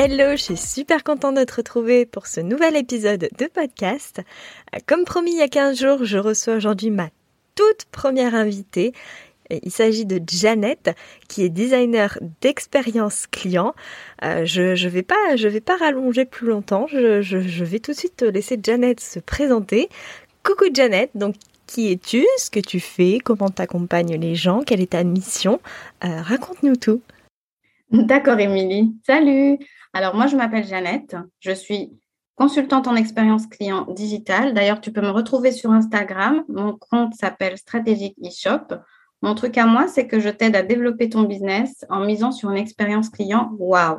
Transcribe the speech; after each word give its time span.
Hello, 0.00 0.36
je 0.36 0.36
suis 0.36 0.56
super 0.56 1.02
contente 1.02 1.34
de 1.34 1.42
te 1.42 1.56
retrouver 1.56 2.06
pour 2.06 2.28
ce 2.28 2.38
nouvel 2.38 2.76
épisode 2.76 3.28
de 3.36 3.46
podcast. 3.46 4.20
Comme 4.86 5.02
promis 5.02 5.32
il 5.32 5.38
y 5.38 5.42
a 5.42 5.48
15 5.48 5.76
jours, 5.76 6.04
je 6.04 6.18
reçois 6.18 6.54
aujourd'hui 6.54 6.90
ma 6.90 7.08
toute 7.56 7.84
première 7.90 8.36
invitée. 8.36 8.92
Il 9.50 9.72
s'agit 9.72 10.06
de 10.06 10.20
Janet, 10.24 10.94
qui 11.26 11.42
est 11.42 11.48
designer 11.48 12.16
d'expérience 12.40 13.26
client. 13.26 13.74
Euh, 14.22 14.44
je 14.44 14.62
ne 14.62 14.88
vais, 14.88 15.04
je 15.36 15.48
vais 15.48 15.60
pas 15.60 15.76
rallonger 15.76 16.26
plus 16.26 16.46
longtemps. 16.46 16.86
Je, 16.86 17.64
vais 17.64 17.80
tout 17.80 17.90
de 17.90 17.96
suite 17.96 18.22
laisser 18.22 18.56
Janet 18.62 19.00
se 19.00 19.18
présenter. 19.18 19.88
Coucou 20.44 20.66
Janet, 20.72 21.10
donc 21.16 21.34
qui 21.66 21.90
es-tu? 21.90 22.24
Ce 22.36 22.50
que 22.50 22.60
tu 22.60 22.78
fais? 22.78 23.18
Comment 23.18 23.50
tu 23.50 23.62
accompagnes 23.62 24.14
les 24.14 24.36
gens? 24.36 24.62
Quelle 24.62 24.80
est 24.80 24.90
ta 24.90 25.02
mission? 25.02 25.58
Euh, 26.04 26.22
Raconte-nous 26.22 26.76
tout. 26.76 27.00
D'accord, 27.90 28.38
Émilie. 28.38 28.94
Salut. 29.04 29.58
Alors, 29.92 30.14
moi, 30.14 30.26
je 30.26 30.36
m'appelle 30.36 30.66
Jeannette. 30.66 31.16
Je 31.40 31.52
suis 31.52 31.92
consultante 32.34 32.86
en 32.86 32.94
expérience 32.94 33.46
client 33.46 33.86
digitale. 33.90 34.54
D'ailleurs, 34.54 34.80
tu 34.80 34.92
peux 34.92 35.00
me 35.00 35.10
retrouver 35.10 35.50
sur 35.50 35.72
Instagram. 35.72 36.44
Mon 36.48 36.76
compte 36.76 37.14
s'appelle 37.14 37.58
Stratégique 37.58 38.16
eShop. 38.22 38.76
Mon 39.22 39.34
truc 39.34 39.58
à 39.58 39.66
moi, 39.66 39.88
c'est 39.88 40.06
que 40.06 40.20
je 40.20 40.28
t'aide 40.28 40.54
à 40.54 40.62
développer 40.62 41.08
ton 41.08 41.22
business 41.22 41.84
en 41.90 42.04
misant 42.04 42.30
sur 42.30 42.50
une 42.50 42.58
expérience 42.58 43.10
client 43.10 43.50
wow. 43.58 43.98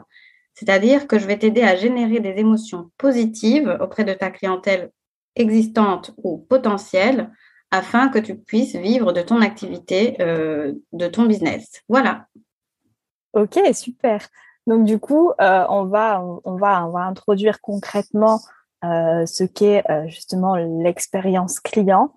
C'est-à-dire 0.53 1.07
que 1.07 1.19
je 1.19 1.27
vais 1.27 1.37
t'aider 1.37 1.61
à 1.61 1.75
générer 1.75 2.19
des 2.19 2.37
émotions 2.37 2.91
positives 2.97 3.77
auprès 3.81 4.05
de 4.05 4.13
ta 4.13 4.29
clientèle 4.29 4.91
existante 5.35 6.11
ou 6.17 6.37
potentielle 6.37 7.31
afin 7.71 8.09
que 8.09 8.19
tu 8.19 8.37
puisses 8.37 8.75
vivre 8.75 9.13
de 9.13 9.21
ton 9.21 9.41
activité, 9.41 10.15
euh, 10.21 10.73
de 10.91 11.07
ton 11.07 11.25
business. 11.25 11.81
Voilà. 11.87 12.27
Ok, 13.33 13.59
super. 13.73 14.27
Donc 14.69 14.85
du 14.85 14.99
coup, 14.99 15.31
euh, 15.41 15.65
on, 15.67 15.85
va, 15.85 16.21
introduire 16.93 17.59
concrètement 17.59 18.39
euh, 18.85 19.25
ce 19.25 19.43
qu'est 19.43 19.83
euh, 19.89 20.07
justement 20.07 20.55
l'expérience 20.55 21.59
client. 21.59 22.13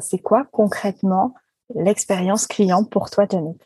c'est 0.00 0.22
quoi 0.22 0.44
concrètement 0.52 1.34
l'expérience 1.74 2.46
client 2.46 2.84
pour 2.84 3.10
toi, 3.10 3.26
Janet 3.28 3.56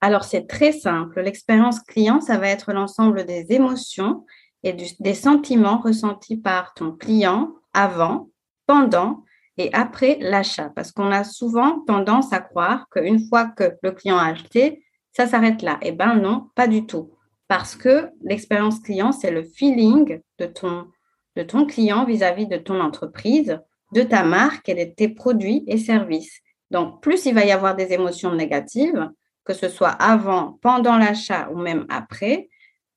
Alors 0.00 0.24
c'est 0.24 0.46
très 0.46 0.72
simple. 0.72 1.20
L'expérience 1.20 1.80
client, 1.80 2.22
ça 2.22 2.38
va 2.38 2.48
être 2.48 2.72
l'ensemble 2.72 3.26
des 3.26 3.46
émotions 3.50 4.24
et 4.62 4.72
des 4.72 5.14
sentiments 5.14 5.76
ressentis 5.76 6.38
par 6.38 6.72
ton 6.72 6.92
client 6.92 7.52
avant, 7.74 8.30
pendant 8.66 9.24
et 9.58 9.68
après 9.74 10.16
l'achat. 10.20 10.70
Parce 10.74 10.90
qu'on 10.90 11.12
a 11.12 11.22
souvent 11.24 11.80
tendance 11.80 12.32
à 12.32 12.40
croire 12.40 12.88
qu'une 12.88 13.28
fois 13.28 13.44
que 13.48 13.76
le 13.82 13.92
client 13.92 14.16
a 14.16 14.28
acheté, 14.28 14.83
ça 15.14 15.26
s'arrête 15.26 15.62
là. 15.62 15.78
Eh 15.80 15.92
bien 15.92 16.16
non, 16.16 16.48
pas 16.54 16.66
du 16.66 16.86
tout. 16.86 17.10
Parce 17.48 17.76
que 17.76 18.10
l'expérience 18.22 18.80
client, 18.80 19.12
c'est 19.12 19.30
le 19.30 19.44
feeling 19.44 20.20
de 20.38 20.46
ton, 20.46 21.66
client 21.66 22.04
vis-à-vis 22.04 22.46
de 22.46 22.56
ton 22.56 22.80
entreprise, 22.80 23.60
de 23.92 24.02
ta 24.02 24.24
marque 24.24 24.68
et 24.68 24.86
de 24.86 24.92
tes 24.92 25.08
produits 25.08 25.64
et 25.66 25.78
services. 25.78 26.40
Donc, 26.70 27.00
plus 27.02 27.26
il 27.26 27.34
va 27.34 27.44
y 27.44 27.52
avoir 27.52 27.76
des 27.76 27.92
émotions 27.92 28.34
négatives, 28.34 29.10
que 29.44 29.54
ce 29.54 29.68
soit 29.68 29.90
avant, 29.90 30.58
pendant 30.62 30.96
l'achat 30.98 31.48
ou 31.52 31.58
même 31.58 31.86
après, 31.90 32.48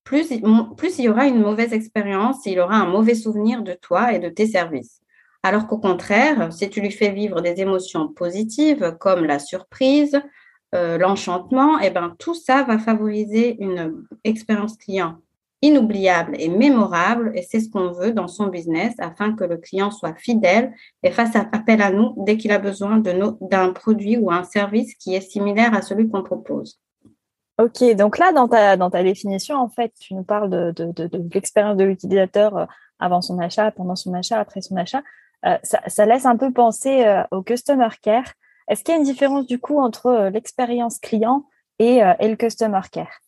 plus, 0.03 0.29
plus 0.77 0.99
il 0.99 1.05
y 1.05 1.09
aura 1.09 1.27
une 1.27 1.41
mauvaise 1.41 1.73
expérience, 1.73 2.45
il 2.45 2.59
aura 2.59 2.77
un 2.77 2.87
mauvais 2.87 3.15
souvenir 3.15 3.61
de 3.61 3.73
toi 3.73 4.13
et 4.13 4.19
de 4.19 4.29
tes 4.29 4.47
services. 4.47 5.01
Alors 5.43 5.67
qu'au 5.67 5.77
contraire, 5.77 6.51
si 6.51 6.69
tu 6.69 6.81
lui 6.81 6.91
fais 6.91 7.11
vivre 7.11 7.41
des 7.41 7.61
émotions 7.61 8.07
positives 8.07 8.95
comme 8.99 9.25
la 9.25 9.37
surprise, 9.37 10.19
euh, 10.75 10.97
l'enchantement, 10.97 11.79
et 11.79 11.87
eh 11.87 11.89
ben, 11.91 12.15
tout 12.19 12.33
ça 12.33 12.63
va 12.63 12.77
favoriser 12.77 13.55
une 13.61 14.05
expérience 14.23 14.75
client 14.75 15.15
inoubliable 15.61 16.35
et 16.39 16.49
mémorable. 16.49 17.31
Et 17.35 17.41
c'est 17.41 17.59
ce 17.59 17.69
qu'on 17.69 17.91
veut 17.91 18.11
dans 18.11 18.27
son 18.27 18.47
business 18.47 18.93
afin 18.99 19.33
que 19.33 19.43
le 19.43 19.57
client 19.57 19.91
soit 19.91 20.13
fidèle 20.15 20.73
et 21.03 21.11
fasse 21.11 21.35
appel 21.35 21.81
à 21.81 21.91
nous 21.91 22.13
dès 22.17 22.37
qu'il 22.37 22.51
a 22.51 22.59
besoin 22.59 22.97
d'un 22.99 23.71
produit 23.71 24.17
ou 24.17 24.31
un 24.31 24.43
service 24.43 24.93
qui 24.95 25.15
est 25.15 25.21
similaire 25.21 25.73
à 25.73 25.81
celui 25.81 26.09
qu'on 26.09 26.23
propose. 26.23 26.79
Ok, 27.59 27.83
donc 27.95 28.19
là, 28.19 28.33
dans 28.33 28.47
ta, 28.47 28.77
dans 28.77 28.91
ta 28.91 29.01
définition, 29.01 29.55
en 29.55 29.69
fait, 29.69 29.91
tu 29.99 30.13
nous 30.13 30.23
parles 30.23 30.49
de, 30.49 30.71
de, 30.71 31.09
l'expérience 31.33 31.75
de 31.75 31.85
l'utilisateur 31.85 32.55
euh, 32.55 32.65
avant 32.99 33.21
son 33.21 33.39
achat, 33.39 33.71
pendant 33.71 33.95
son 33.95 34.13
achat, 34.13 34.39
après 34.39 34.61
son 34.61 34.75
achat. 34.75 35.01
Euh, 35.45 35.57
ça, 35.63 36.05
laisse 36.05 36.25
un 36.25 36.35
peu 36.35 36.51
penser 36.51 37.05
au 37.31 37.41
customer 37.41 37.89
care. 38.01 38.33
Est-ce 38.67 38.83
qu'il 38.83 38.93
y 38.93 38.97
a 38.97 38.99
une 38.99 39.05
différence 39.05 39.47
du 39.47 39.59
coup 39.59 39.79
entre 39.79 40.07
euh, 40.07 40.29
l'expérience 40.29 40.99
client 40.99 41.45
euh, 41.81 42.13
et, 42.19 42.27
le 42.27 42.35
customer 42.35 42.81
care? 42.91 43.21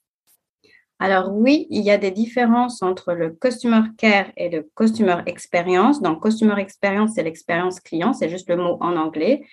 Alors 1.00 1.32
oui, 1.34 1.68
il 1.70 1.82
y 1.82 1.92
a 1.92 1.98
des 1.98 2.12
différences 2.12 2.82
entre 2.82 3.14
le 3.14 3.30
customer 3.32 3.84
care 3.98 4.32
et 4.36 4.50
le 4.50 4.70
customer 4.76 5.22
experience. 5.28 6.02
Donc, 6.02 6.22
customer 6.22 6.60
experience, 6.60 7.12
c'est 7.16 7.24
l'expérience 7.24 7.80
client, 7.80 8.12
c'est 8.12 8.28
juste 8.28 8.50
le 8.50 8.58
mot 8.58 8.78
en 8.82 8.98
anglais. 8.98 9.46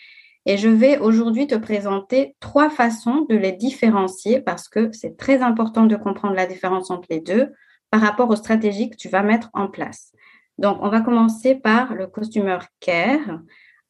Et 0.45 0.57
je 0.57 0.69
vais 0.69 0.99
aujourd'hui 0.99 1.47
te 1.47 1.55
présenter 1.55 2.37
trois 2.41 2.71
façons 2.71 3.27
de 3.29 3.37
les 3.37 3.53
différencier 3.53 4.41
parce 4.41 4.69
que 4.69 4.91
c'est 4.93 5.17
très 5.17 5.43
important 5.43 5.87
de 5.87 5.97
comprendre 5.97 6.35
la 6.35 6.47
différence 6.47 6.91
entre 6.91 7.07
les 7.11 7.21
deux 7.21 7.53
par 7.91 8.01
rapport 8.01 8.31
aux 8.31 8.37
stratégies 8.37 8.91
que 8.91 8.97
tu 8.97 9.09
vas 9.09 9.23
mettre 9.23 9.51
en 9.55 9.69
place. 9.69 10.13
Donc, 10.59 10.79
on 10.81 10.89
va 10.89 11.01
commencer 11.01 11.55
par 11.55 11.95
le 11.95 12.07
customer 12.07 12.59
care. 12.81 13.41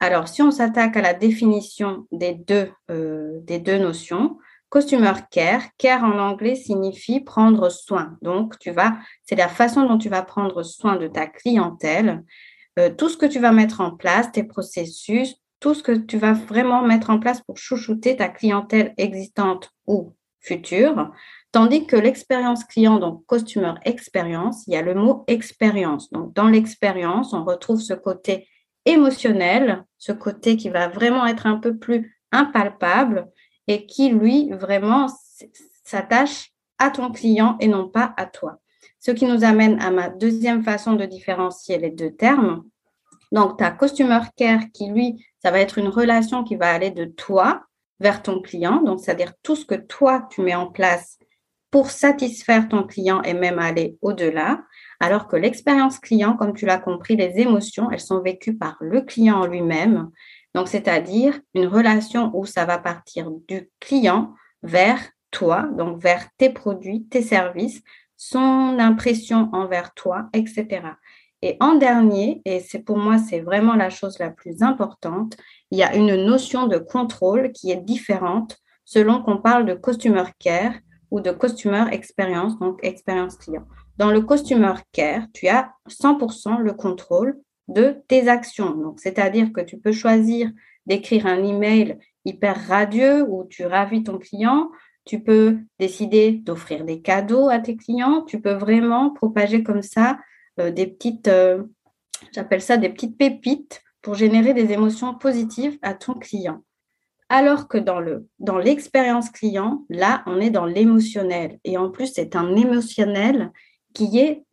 Alors, 0.01 0.29
si 0.29 0.43
on 0.43 0.51
s'attaque 0.51 0.97
à 0.97 1.03
la 1.03 1.15
définition 1.15 2.07
des 2.13 2.35
deux, 2.35 2.71
euh, 2.91 3.41
des 3.43 3.59
deux 3.59 3.79
notions, 3.79 4.39
customer 4.71 5.15
care, 5.31 5.63
care 5.79 6.05
en 6.05 6.19
anglais 6.19 6.55
signifie 6.55 7.21
prendre 7.21 7.71
soin. 7.71 8.19
Donc, 8.21 8.59
tu 8.59 8.73
vas, 8.73 8.99
c'est 9.25 9.37
la 9.37 9.49
façon 9.49 9.87
dont 9.87 9.99
tu 9.99 10.09
vas 10.09 10.23
prendre 10.23 10.63
soin 10.63 10.97
de 10.97 11.07
ta 11.07 11.27
clientèle, 11.27 12.25
euh, 12.79 12.91
tout 12.91 13.09
ce 13.09 13.17
que 13.17 13.27
tu 13.27 13.39
vas 13.39 13.53
mettre 13.53 13.81
en 13.81 13.93
place, 13.93 14.31
tes 14.33 14.45
processus, 14.45 15.37
tout 15.61 15.73
ce 15.73 15.83
que 15.83 15.93
tu 15.93 16.19
vas 16.19 16.35
vraiment 16.35 16.83
mettre 16.83 17.09
en 17.09 17.19
place 17.19 17.41
pour 17.41 17.57
chouchouter 17.57 18.17
ta 18.17 18.29
clientèle 18.29 18.93
existante 18.99 19.71
ou 19.87 20.15
future. 20.41 21.11
Tandis 21.53 21.87
que 21.87 21.97
l'expérience 21.97 22.65
client, 22.65 22.99
donc 22.99 23.25
customer 23.27 23.73
experience, 23.87 24.67
il 24.67 24.75
y 24.75 24.77
a 24.77 24.83
le 24.83 24.95
mot 24.95 25.25
expérience. 25.27 26.11
Donc, 26.11 26.35
dans 26.35 26.49
l'expérience, 26.49 27.33
on 27.33 27.45
retrouve 27.45 27.81
ce 27.81 27.95
côté 27.95 28.47
émotionnel, 28.87 29.85
ce 29.99 30.13
côté 30.13 30.57
qui 30.57 30.71
va 30.71 30.89
vraiment 30.89 31.27
être 31.27 31.47
un 31.47 31.59
peu 31.59 31.77
plus 31.77 32.19
impalpable 32.33 33.29
et 33.67 33.87
qui, 33.87 34.11
lui, 34.11 34.51
vraiment 34.53 35.09
s'attache 35.85 36.53
à 36.79 36.91
ton 36.91 37.11
client 37.11 37.57
et 37.61 37.69
non 37.69 37.89
pas 37.89 38.15
à 38.17 38.27
toi. 38.27 38.61
Ce 39.01 39.11
qui 39.11 39.27
nous 39.27 39.45
amène 39.45 39.81
à 39.81 39.91
ma 39.91 40.09
deuxième 40.09 40.63
façon 40.63 40.95
de 40.95 41.05
différencier 41.05 41.79
les 41.79 41.91
deux 41.91 42.13
termes. 42.13 42.65
Donc, 43.33 43.59
ta 43.59 43.71
customer 43.71 44.21
care 44.37 44.71
qui, 44.73 44.89
lui, 44.89 45.25
ça 45.43 45.51
va 45.51 45.61
être 45.61 45.79
une 45.79 45.89
relation 45.89 46.45
qui 46.45 46.57
va 46.57 46.73
aller 46.73 46.91
de 46.91 47.05
toi 47.05 47.63
vers 48.01 48.23
ton 48.23 48.41
client. 48.41 48.83
Donc, 48.83 49.01
c'est-à-dire 49.01 49.33
tout 49.43 49.57
ce 49.57 49.65
que 49.65 49.75
toi, 49.75 50.29
tu 50.31 50.43
mets 50.43 50.55
en 50.55 50.67
place 50.67 51.19
pour 51.71 51.91
satisfaire 51.91 52.69
ton 52.69 52.85
client 52.85 53.23
et 53.23 53.35
même 53.35 53.59
aller 53.59 53.99
au-delà. 54.01 54.63
Alors 55.01 55.29
que 55.29 55.37
l'expérience 55.37 55.99
client, 55.99 56.37
comme 56.37 56.55
tu 56.55 56.67
l'as 56.67 56.79
compris, 56.79 57.17
les 57.17 57.39
émotions, 57.39 57.91
elles 57.91 58.01
sont 58.01 58.21
vécues 58.21 58.57
par 58.57 58.77
le 58.81 59.03
client 59.03 59.47
lui-même. 59.47 60.11
Donc, 60.55 60.69
c'est-à-dire 60.69 61.39
une 61.55 61.67
relation 61.67 62.31
où 62.35 62.47
ça 62.47 62.65
va 62.65 62.79
partir 62.79 63.31
du 63.49 63.71
client 63.81 64.35
vers 64.63 65.01
toi, 65.31 65.69
donc 65.77 66.01
vers 66.01 66.27
tes 66.39 66.51
produits, 66.51 67.05
tes 67.05 67.23
services, 67.23 67.83
son 68.17 68.79
impression 68.79 69.51
envers 69.53 69.93
toi, 69.93 70.29
etc. 70.33 70.81
Et 71.43 71.57
en 71.61 71.75
dernier, 71.75 72.41
et 72.45 72.61
c'est 72.61 72.79
pour 72.79 72.97
moi, 72.97 73.19
c'est 73.19 73.41
vraiment 73.41 73.75
la 73.75 73.91
chose 73.91 74.19
la 74.19 74.31
plus 74.31 74.63
importante, 74.63 75.37
il 75.71 75.79
y 75.79 75.83
a 75.83 75.95
une 75.95 76.17
notion 76.25 76.67
de 76.67 76.79
contrôle 76.79 77.53
qui 77.53 77.71
est 77.71 77.77
différente 77.77 78.57
selon 78.85 79.23
qu'on 79.23 79.39
parle 79.39 79.67
de 79.67 79.75
customer 79.75 80.25
care 80.39 80.73
ou 81.11 81.21
de 81.21 81.33
customer 81.33 81.85
experience, 81.93 82.59
donc 82.59 82.79
expérience 82.83 83.37
client. 83.37 83.67
Dans 83.99 84.11
le 84.11 84.21
Customer 84.21 84.75
Care, 84.93 85.27
tu 85.33 85.49
as 85.49 85.73
100% 85.89 86.61
le 86.61 86.73
contrôle 86.75 87.41
de 87.69 87.97
tes 88.09 88.29
actions. 88.29 88.73
Donc, 88.73 89.01
c'est-à-dire 89.01 89.53
que 89.53 89.63
tu 89.63 89.79
peux 89.79 89.93
choisir 89.93 90.51
d'écrire 90.85 91.27
un 91.27 91.43
email 91.43 91.99
hyper 92.25 92.69
radieux 92.69 93.23
où 93.29 93.45
tu 93.49 93.65
ravis 93.65 94.03
ton 94.03 94.19
client. 94.19 94.71
Tu 95.05 95.21
peux 95.21 95.59
décider 95.79 96.33
d'offrir 96.33 96.85
des 96.85 97.01
cadeaux 97.01 97.49
à 97.49 97.59
tes 97.59 97.77
clients. 97.77 98.23
Tu 98.23 98.41
peux 98.41 98.53
vraiment 98.53 99.11
propager 99.11 99.63
comme 99.63 99.83
ça 99.83 100.19
euh, 100.61 100.71
des 100.71 100.87
petites, 100.87 101.29
euh, 101.29 101.63
j'appelle 102.33 102.63
ça 102.63 102.77
des 102.77 102.89
petites 102.89 103.17
pépites 103.17 103.83
pour 104.03 104.15
générer 104.15 104.53
des 104.53 104.73
émotions 104.73 105.15
positives 105.15 105.79
à 105.83 105.95
ton 105.95 106.15
client. 106.15 106.63
Alors 107.29 107.67
que 107.67 107.79
dans 107.79 107.99
le 107.99 108.29
dans 108.39 108.59
l'expérience 108.59 109.31
client, 109.31 109.85
là, 109.89 110.23
on 110.27 110.39
est 110.41 110.51
dans 110.51 110.67
l'émotionnel. 110.67 111.59
Et 111.65 111.77
en 111.77 111.91
plus, 111.91 112.13
c'est 112.15 112.37
un 112.37 112.55
émotionnel 112.55 113.51
qui 113.97 114.19
est 114.19 114.45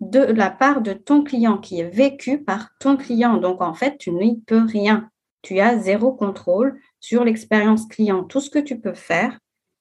de 0.00 0.20
la 0.20 0.48
part 0.48 0.80
de 0.80 0.94
ton 0.94 1.22
client, 1.22 1.58
qui 1.58 1.80
est 1.80 1.90
vécu 1.90 2.42
par 2.42 2.70
ton 2.80 2.96
client. 2.96 3.36
Donc, 3.36 3.60
en 3.60 3.74
fait, 3.74 3.98
tu 3.98 4.12
n'y 4.12 4.40
peux 4.40 4.64
rien. 4.64 5.10
Tu 5.42 5.60
as 5.60 5.76
zéro 5.76 6.12
contrôle 6.12 6.80
sur 6.98 7.22
l'expérience 7.22 7.86
client. 7.86 8.24
Tout 8.24 8.40
ce 8.40 8.48
que 8.48 8.58
tu 8.58 8.80
peux 8.80 8.94
faire, 8.94 9.38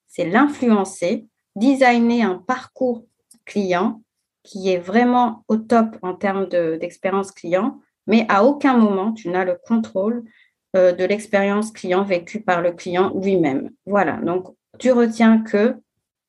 c'est 0.07 0.29
l'influencer, 0.29 1.25
designer 1.55 2.23
un 2.23 2.35
parcours 2.35 3.05
client 3.45 4.01
qui 4.43 4.69
est 4.69 4.77
vraiment 4.77 5.45
au 5.47 5.55
top 5.55 5.95
en 6.01 6.13
termes 6.13 6.47
d'expérience 6.49 7.31
client, 7.31 7.79
mais 8.07 8.25
à 8.27 8.43
aucun 8.43 8.77
moment 8.77 9.13
tu 9.13 9.29
n'as 9.29 9.45
le 9.45 9.57
contrôle 9.65 10.25
euh, 10.75 10.91
de 10.91 11.05
l'expérience 11.05 11.71
client 11.71 12.03
vécue 12.03 12.41
par 12.41 12.61
le 12.61 12.73
client 12.73 13.13
lui-même. 13.15 13.71
Voilà, 13.85 14.17
donc 14.17 14.53
tu 14.77 14.91
retiens 14.91 15.39
que 15.39 15.77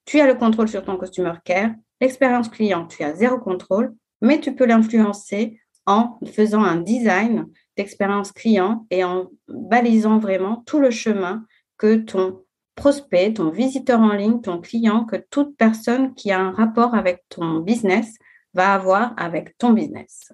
tu 0.05 0.21
as 0.21 0.27
le 0.27 0.37
contrôle 0.37 0.69
sur 0.69 0.85
ton 0.85 0.97
customer 0.97 1.35
care, 1.45 1.73
l'expérience 2.01 2.49
client, 2.49 2.87
tu 2.87 3.03
as 3.03 3.15
zéro 3.15 3.39
contrôle, 3.39 3.95
mais 4.21 4.41
tu 4.41 4.55
peux 4.55 4.67
l'influencer 4.67 5.61
en 5.87 6.19
faisant 6.33 6.63
un 6.63 6.77
design 6.77 7.47
d'expérience 7.77 8.33
client 8.33 8.87
et 8.91 9.05
en 9.05 9.31
balisant 9.49 10.19
vraiment 10.19 10.63
tout 10.67 10.81
le 10.81 10.91
chemin 10.91 11.45
que 11.79 11.97
ton 11.97 12.43
prospect, 12.75 13.35
ton 13.35 13.51
visiteur 13.51 14.01
en 14.01 14.13
ligne, 14.13 14.41
ton 14.41 14.61
client, 14.61 15.05
que 15.05 15.17
toute 15.17 15.57
personne 15.57 16.15
qui 16.15 16.31
a 16.31 16.41
un 16.41 16.51
rapport 16.53 16.95
avec 16.95 17.25
ton 17.29 17.61
business 17.61 18.15
va 18.55 18.75
avoir 18.75 19.15
avec 19.17 19.57
ton 19.59 19.71
business. 19.73 20.33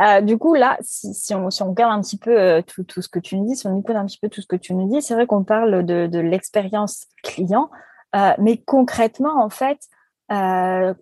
Euh, 0.00 0.20
du 0.20 0.38
coup, 0.38 0.54
là, 0.54 0.76
si, 0.80 1.34
on, 1.34 1.50
si, 1.50 1.62
on, 1.62 1.68
regarde 1.68 1.92
un 1.92 2.00
petit 2.00 2.18
peu 2.18 2.38
euh, 2.38 2.62
tout, 2.62 2.84
tout, 2.84 3.02
ce 3.02 3.08
que 3.08 3.18
tu 3.18 3.36
nous 3.36 3.46
dis, 3.46 3.56
si 3.56 3.66
on 3.66 3.78
écoute 3.78 3.94
un 3.94 4.06
petit 4.06 4.18
peu 4.18 4.28
tout 4.28 4.40
ce 4.40 4.46
que 4.46 4.56
tu 4.56 4.74
nous 4.74 4.88
dis, 4.88 5.02
c'est 5.02 5.14
vrai 5.14 5.26
qu'on 5.26 5.44
parle 5.44 5.84
de, 5.84 6.06
de 6.06 6.18
l'expérience 6.18 7.06
client, 7.22 7.70
euh, 8.16 8.32
mais 8.38 8.56
concrètement, 8.56 9.42
en 9.42 9.50
fait, 9.50 9.78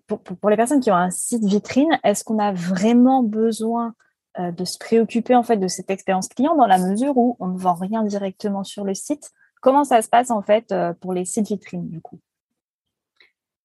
pour, 0.06 0.20
pour, 0.22 0.50
les 0.50 0.56
personnes 0.56 0.80
qui 0.80 0.90
ont 0.90 0.96
un 0.96 1.10
site 1.10 1.44
vitrine, 1.44 1.98
est-ce 2.04 2.24
qu'on 2.24 2.38
a 2.38 2.52
vraiment 2.52 3.22
besoin 3.22 3.94
de 4.38 4.64
se 4.64 4.78
préoccuper 4.78 5.34
en 5.34 5.42
fait 5.42 5.56
de 5.56 5.68
cette 5.68 5.90
expérience 5.90 6.28
client 6.28 6.56
dans 6.56 6.66
la 6.66 6.78
mesure 6.78 7.16
où 7.16 7.36
on 7.40 7.48
ne 7.48 7.58
vend 7.58 7.74
rien 7.74 8.02
directement 8.02 8.64
sur 8.64 8.84
le 8.84 8.94
site? 8.94 9.30
Comment 9.60 9.84
ça 9.84 10.02
se 10.02 10.08
passe 10.08 10.30
en 10.30 10.42
fait 10.42 10.74
pour 11.00 11.12
les 11.12 11.24
sites 11.24 11.48
vitrines 11.48 11.88
du 11.88 12.00
coup? 12.00 12.18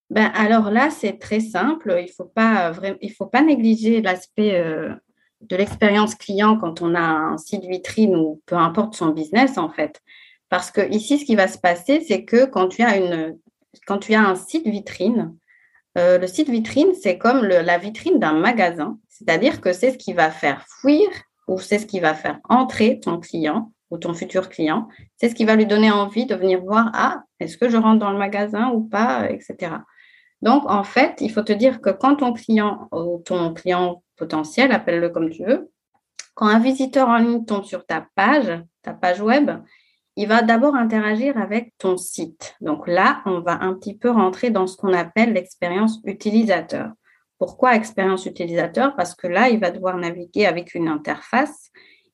Ben, 0.10 0.32
alors 0.36 0.70
là, 0.70 0.90
c'est 0.92 1.18
très 1.18 1.40
simple. 1.40 1.96
Il 2.00 2.06
ne 2.06 2.12
faut, 2.12 2.26
pas, 2.26 2.74
faut 3.18 3.26
pas 3.26 3.42
négliger 3.42 4.02
l'aspect 4.02 4.56
euh, 4.56 4.94
de 5.42 5.56
l'expérience 5.56 6.16
client 6.16 6.58
quand 6.58 6.82
on 6.82 6.94
a 6.96 7.02
un 7.02 7.38
site 7.38 7.66
vitrine 7.66 8.16
ou 8.16 8.42
peu 8.46 8.56
importe 8.56 8.96
son 8.96 9.10
business, 9.10 9.58
en 9.58 9.70
fait. 9.70 10.02
Parce 10.50 10.70
que 10.70 10.88
ici, 10.92 11.18
ce 11.18 11.26
qui 11.26 11.36
va 11.36 11.48
se 11.48 11.58
passer, 11.58 12.02
c'est 12.02 12.24
que 12.24 12.46
quand 12.46 12.68
tu 12.68 12.84
as, 12.84 12.98
une, 12.98 13.38
quand 13.88 13.98
tu 13.98 14.14
as 14.14 14.22
un 14.22 14.36
site 14.36 14.68
vitrine, 14.68 15.36
euh, 15.98 16.18
le 16.18 16.28
site 16.28 16.50
vitrine, 16.50 16.94
c'est 16.94 17.18
comme 17.18 17.44
la 17.44 17.78
vitrine 17.78 18.20
d'un 18.20 18.34
magasin. 18.34 18.98
C'est-à-dire 19.10 19.62
que 19.62 19.74
c'est 19.74 19.92
ce 19.92 19.98
qui 19.98 20.14
va 20.14 20.30
faire 20.30 20.66
fuir 20.82 21.08
ou 21.48 21.60
c'est 21.60 21.80
ce 21.80 21.86
qui 21.86 22.00
va 22.00 22.14
faire 22.14 22.40
entrer 22.50 23.00
ton 23.00 23.20
client 23.20 23.72
ou 23.92 23.98
ton 23.98 24.14
futur 24.14 24.50
client. 24.50 24.88
C'est 25.16 25.30
ce 25.30 25.36
qui 25.36 25.46
va 25.46 25.56
lui 25.56 25.66
donner 25.66 25.92
envie 25.92 26.26
de 26.26 26.36
venir 26.36 26.62
voir, 26.62 26.92
ah, 26.94 27.24
est-ce 27.40 27.58
que 27.58 27.70
je 27.70 27.78
rentre 27.78 28.00
dans 28.00 28.12
le 28.12 28.18
magasin 28.18 28.72
ou 28.72 28.82
pas, 28.84 29.30
etc. 29.30 29.78
Donc, 30.42 30.70
en 30.70 30.84
fait, 30.84 31.22
il 31.22 31.32
faut 31.32 31.44
te 31.44 31.54
dire 31.54 31.82
que 31.82 31.90
quand 31.90 32.18
ton 32.18 32.34
client 32.34 32.88
ou 32.92 33.22
ton 33.26 33.54
client 33.54 34.04
potentiel, 34.18 34.72
appelle-le 34.72 35.10
comme 35.10 35.30
tu 35.30 35.46
veux, 35.46 35.72
quand 36.34 36.48
un 36.48 36.60
visiteur 36.60 37.08
en 37.08 37.18
ligne 37.18 37.46
tombe 37.46 37.64
sur 37.64 37.86
ta 37.86 38.06
page, 38.16 38.52
ta 38.82 38.94
page 38.94 39.22
web, 39.22 39.52
il 40.16 40.28
va 40.28 40.42
d'abord 40.42 40.76
interagir 40.76 41.38
avec 41.38 41.74
ton 41.78 41.98
site. 41.98 42.56
Donc 42.62 42.88
là, 42.88 43.22
on 43.26 43.42
va 43.42 43.62
un 43.62 43.74
petit 43.74 43.98
peu 43.98 44.10
rentrer 44.10 44.50
dans 44.50 44.68
ce 44.68 44.78
qu'on 44.78 44.94
appelle 44.94 45.34
l'expérience 45.34 46.00
utilisateur. 46.06 46.92
Pourquoi 47.38 47.76
expérience 47.76 48.26
utilisateur? 48.26 48.96
Parce 48.96 49.14
que 49.14 49.28
là, 49.28 49.50
il 49.50 49.60
va 49.60 49.72
devoir 49.72 49.98
naviguer 49.98 50.46
avec 50.46 50.74
une 50.74 50.88
interface. 50.88 51.70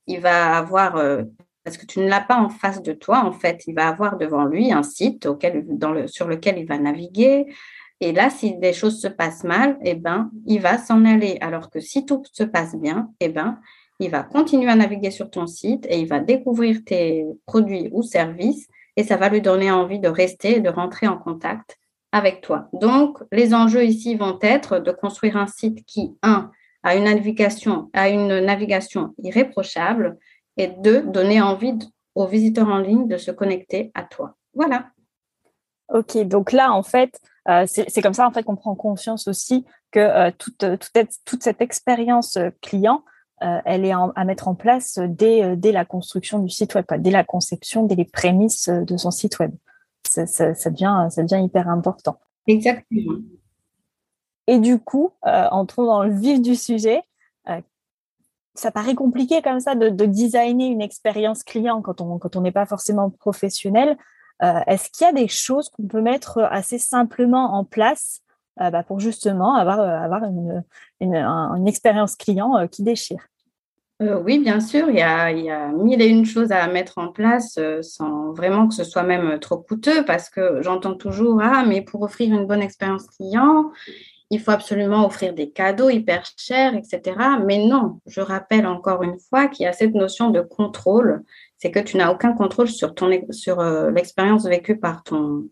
Il 0.08 0.20
va 0.20 0.58
avoir, 0.58 0.96
euh, 0.96 1.24
parce 1.64 1.78
que 1.78 1.86
tu 1.86 2.00
ne 2.00 2.08
l'as 2.08 2.22
pas 2.22 2.38
en 2.38 2.50
face 2.50 2.82
de 2.82 2.94
toi, 2.94 3.24
en 3.24 3.32
fait, 3.32 3.64
il 3.68 3.76
va 3.76 3.88
avoir 3.88 4.18
devant 4.18 4.46
lui 4.46 4.72
un 4.72 4.84
site 4.84 5.28
sur 6.08 6.28
lequel 6.28 6.58
il 6.58 6.66
va 6.66 6.80
naviguer, 6.80 7.46
et 8.02 8.14
là, 8.14 8.32
si 8.32 8.58
des 8.58 8.74
choses 8.74 9.00
se 9.00 9.08
passent 9.08 9.44
mal, 9.44 9.78
eh 9.84 9.94
ben, 9.94 10.32
il 10.48 10.60
va 10.60 10.80
s'en 10.80 11.06
aller. 11.06 11.38
Alors 11.40 11.70
que 11.70 11.80
si 11.80 12.04
tout 12.04 12.24
se 12.34 12.44
passe 12.44 12.76
bien, 12.76 13.12
eh 13.20 13.30
ben, 13.30 13.60
il 14.02 14.12
va 14.12 14.24
continuer 14.24 14.70
à 14.70 14.76
naviguer 14.76 15.12
sur 15.12 15.30
ton 15.30 15.48
site 15.48 15.86
et 15.90 16.00
il 16.00 16.08
va 16.08 16.20
découvrir 16.20 16.80
tes 16.86 17.26
produits 17.46 17.90
ou 17.92 18.04
services 18.04 18.68
et 18.98 19.04
ça 19.04 19.16
va 19.16 19.30
lui 19.30 19.42
donner 19.42 19.72
envie 19.72 20.00
de 20.00 20.10
rester 20.10 20.58
et 20.58 20.60
de 20.60 20.70
rentrer 20.70 21.08
en 21.08 21.18
contact 21.18 21.78
avec 22.12 22.42
toi. 22.42 22.68
Donc, 22.74 23.20
les 23.32 23.54
enjeux 23.54 23.86
ici 23.86 24.16
vont 24.16 24.38
être 24.42 24.80
de 24.80 24.92
construire 24.92 25.38
un 25.38 25.48
site 25.48 25.86
qui, 25.86 26.18
un, 26.24 26.52
a 26.84 26.96
une 26.96 27.06
navigation, 27.06 27.90
irréprochable 29.24 30.18
et 30.58 30.68
deux, 30.68 31.04
donner 31.04 31.42
envie 31.42 31.80
aux 32.16 32.28
visiteurs 32.28 32.68
en 32.68 32.80
ligne 32.80 33.08
de 33.08 33.18
se 33.18 33.32
connecter 33.32 33.92
à 33.94 34.04
toi. 34.04 34.36
Voilà. 34.54 34.88
Ok, 35.94 36.18
donc 36.26 36.52
là, 36.52 36.72
en 36.72 36.84
fait, 36.84 37.20
euh, 37.50 37.66
c'est 37.68 38.02
comme 38.02 38.14
ça 38.14 38.28
en 38.28 38.32
fait 38.32 38.44
qu'on 38.44 38.56
prend 38.56 38.76
conscience 38.76 39.28
aussi 39.28 39.66
que 39.92 40.00
euh, 40.00 40.32
toute, 40.38 40.64
toute, 41.26 41.44
cette 41.44 41.62
expérience 41.62 42.38
euh, 42.38 42.50
client, 42.62 43.04
elle 43.42 43.86
est 43.86 43.92
à 43.92 44.24
mettre 44.24 44.48
en 44.48 44.56
place 44.56 45.00
dès, 45.00 45.56
dès 45.58 45.72
la 45.72 45.84
construction 45.84 46.40
du 46.40 46.50
site 46.50 46.76
web, 46.76 46.86
dès 47.00 47.12
la 47.12 47.24
conception, 47.24 47.86
dès 47.86 47.96
les 47.96 48.06
prémices 48.06 48.70
de 48.70 48.98
son 48.98 49.12
site 49.12 49.40
web. 49.40 49.52
Ça, 50.08 50.26
ça, 50.28 50.70
devient, 50.70 51.08
ça 51.10 51.24
devient 51.24 51.44
hyper 51.44 51.68
important. 51.68 52.20
Exactement. 52.48 53.18
Et 54.48 54.60
du 54.60 54.80
coup, 54.80 55.12
entrons 55.24 55.86
dans 55.86 56.04
le 56.04 56.14
vif 56.14 56.42
du 56.42 56.56
sujet. 56.56 57.02
ça 58.54 58.72
paraît 58.72 58.96
compliqué 58.96 59.42
comme 59.42 59.60
ça 59.60 59.76
de, 59.76 59.90
de 59.90 60.06
designer 60.06 60.70
une 60.70 60.82
expérience 60.82 61.44
client 61.44 61.82
quand 61.82 62.02
on 62.02 62.20
quand 62.20 62.36
on 62.36 62.42
n'est 62.42 62.52
pas 62.52 62.66
forcément 62.66 63.10
professionnel. 63.10 63.98
Euh, 64.44 64.60
est-ce 64.66 64.90
qu'il 64.90 65.06
y 65.06 65.10
a 65.10 65.14
des 65.14 65.28
choses 65.28 65.70
qu'on 65.70 65.88
peut 65.88 66.02
mettre 66.02 66.40
assez 66.40 66.80
simplement 66.80 67.54
en 67.54 67.64
place 67.64 68.22
euh, 68.60 68.72
bah, 68.72 68.84
pour 68.84 69.00
justement 69.00 69.56
avoir, 69.56 69.80
euh, 69.80 69.98
avoir 69.98 70.24
une, 70.24 70.64
une, 71.00 71.68
expérience 71.68 72.16
client 72.16 72.68
qui 72.68 72.84
déchire? 72.84 73.28
Oui, 74.02 74.40
bien 74.40 74.60
sûr, 74.60 74.90
il 74.90 74.96
y, 74.96 75.02
a, 75.02 75.72
mille 75.72 76.02
et 76.02 76.08
une 76.08 76.26
choses 76.26 76.52
à 76.52 76.68
mettre 76.68 76.98
en 76.98 77.10
place 77.10 77.60
sans 77.82 78.34
vraiment 78.34 78.68
que 78.68 78.74
ce 78.74 78.84
soit 78.84 79.04
même 79.04 79.40
trop 79.40 79.58
coûteux 79.58 80.04
parce 80.06 80.30
que 80.30 80.62
j'entends 80.62 80.96
toujours, 80.96 81.40
ah, 81.42 81.64
mais 81.68 81.82
pour 81.82 82.02
offrir 82.02 82.34
une 82.34 82.48
bonne 82.48 82.62
expérience 82.62 83.08
client, 83.08 83.72
il 84.30 84.40
faut 84.40 84.52
absolument 84.52 85.06
offrir 85.06 85.34
des 85.34 85.52
cadeaux 85.52 85.90
hyper 85.90 86.24
chers, 86.38 86.74
etc. 86.74 87.16
Mais 87.46 87.66
non, 87.66 88.00
je 88.08 88.22
rappelle 88.22 88.66
encore 88.66 89.04
une 89.04 89.20
fois 89.20 89.48
qu'il 89.48 89.66
y 89.66 89.68
a 89.68 89.74
cette 89.74 89.94
notion 89.94 90.30
de 90.30 90.42
contrôle 90.42 91.24
c'est 91.62 91.70
que 91.70 91.80
tu 91.80 91.96
n'as 91.98 92.12
aucun 92.12 92.34
contrôle 92.34 92.68
sur, 92.68 92.96
ton, 92.96 93.12
sur 93.30 93.60
euh, 93.60 93.92
l'expérience 93.92 94.46
vécue 94.46 94.80
par 94.80 95.04
ton, 95.04 95.48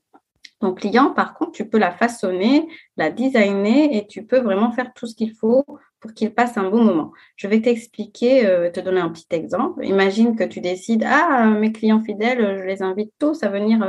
ton 0.59 0.73
client. 0.73 1.11
Par 1.11 1.35
contre, 1.35 1.51
tu 1.51 1.69
peux 1.69 1.77
la 1.77 1.91
façonner, 1.91 2.67
la 2.97 3.11
designer 3.11 3.95
et 3.95 4.07
tu 4.07 4.25
peux 4.25 4.39
vraiment 4.39 4.71
faire 4.71 4.91
tout 4.95 5.05
ce 5.05 5.13
qu'il 5.13 5.35
faut 5.35 5.63
pour 5.99 6.13
qu'il 6.13 6.33
passe 6.33 6.57
un 6.57 6.69
bon 6.69 6.83
moment. 6.83 7.11
Je 7.35 7.47
vais 7.47 7.61
t'expliquer, 7.61 8.45
euh, 8.45 8.71
te 8.71 8.79
donner 8.79 9.01
un 9.01 9.09
petit 9.09 9.27
exemple. 9.31 9.85
Imagine 9.85 10.35
que 10.35 10.43
tu 10.43 10.61
décides, 10.61 11.03
ah, 11.05 11.45
mes 11.45 11.71
clients 11.71 12.01
fidèles, 12.01 12.59
je 12.59 12.63
les 12.63 12.81
invite 12.81 13.13
tous 13.19 13.43
à 13.43 13.49
venir 13.49 13.83